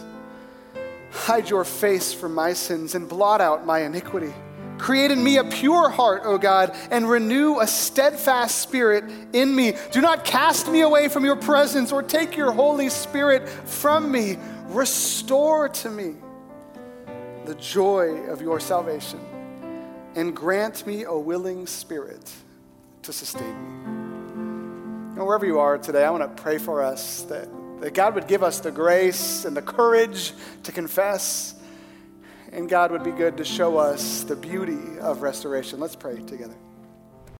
Hide 1.11 1.49
your 1.49 1.65
face 1.65 2.13
from 2.13 2.35
my 2.35 2.53
sins 2.53 2.93
and 2.93 3.09
blot 3.09 3.41
out 3.41 3.65
my 3.65 3.79
iniquity. 3.79 4.31
Create 4.77 5.09
in 5.09 5.23
me 5.23 5.37
a 5.37 5.43
pure 5.43 5.89
heart, 5.89 6.21
O 6.23 6.37
God, 6.37 6.75
and 6.91 7.09
renew 7.09 7.59
a 7.59 7.65
steadfast 7.65 8.59
spirit 8.59 9.05
in 9.33 9.55
me. 9.55 9.73
Do 9.91 10.01
not 10.01 10.23
cast 10.23 10.69
me 10.69 10.81
away 10.81 11.09
from 11.09 11.25
your 11.25 11.35
presence 11.35 11.91
or 11.91 12.03
take 12.03 12.37
your 12.37 12.51
Holy 12.51 12.89
Spirit 12.89 13.49
from 13.49 14.11
me. 14.11 14.37
Restore 14.67 15.69
to 15.69 15.89
me 15.89 16.13
the 17.45 17.55
joy 17.55 18.25
of 18.27 18.41
your 18.41 18.59
salvation 18.59 19.19
and 20.15 20.35
grant 20.35 20.87
me 20.87 21.03
a 21.03 21.17
willing 21.17 21.67
spirit 21.67 22.33
to 23.03 23.13
sustain 23.13 23.53
me. 23.53 23.85
And 25.15 25.25
wherever 25.25 25.45
you 25.45 25.59
are 25.59 25.77
today, 25.77 26.03
I 26.03 26.09
want 26.09 26.23
to 26.35 26.41
pray 26.41 26.57
for 26.57 26.81
us 26.83 27.21
that, 27.23 27.47
that 27.81 27.93
God 27.93 28.15
would 28.15 28.27
give 28.27 28.43
us 28.43 28.59
the 28.59 28.71
grace 28.71 29.45
and 29.45 29.55
the 29.55 29.61
courage 29.61 30.33
to 30.63 30.71
confess, 30.71 31.55
and 32.51 32.69
God 32.69 32.91
would 32.91 33.03
be 33.03 33.11
good 33.11 33.37
to 33.37 33.45
show 33.45 33.77
us 33.77 34.23
the 34.23 34.35
beauty 34.35 34.99
of 34.99 35.21
restoration. 35.21 35.79
Let's 35.79 35.95
pray 35.95 36.17
together. 36.17 36.55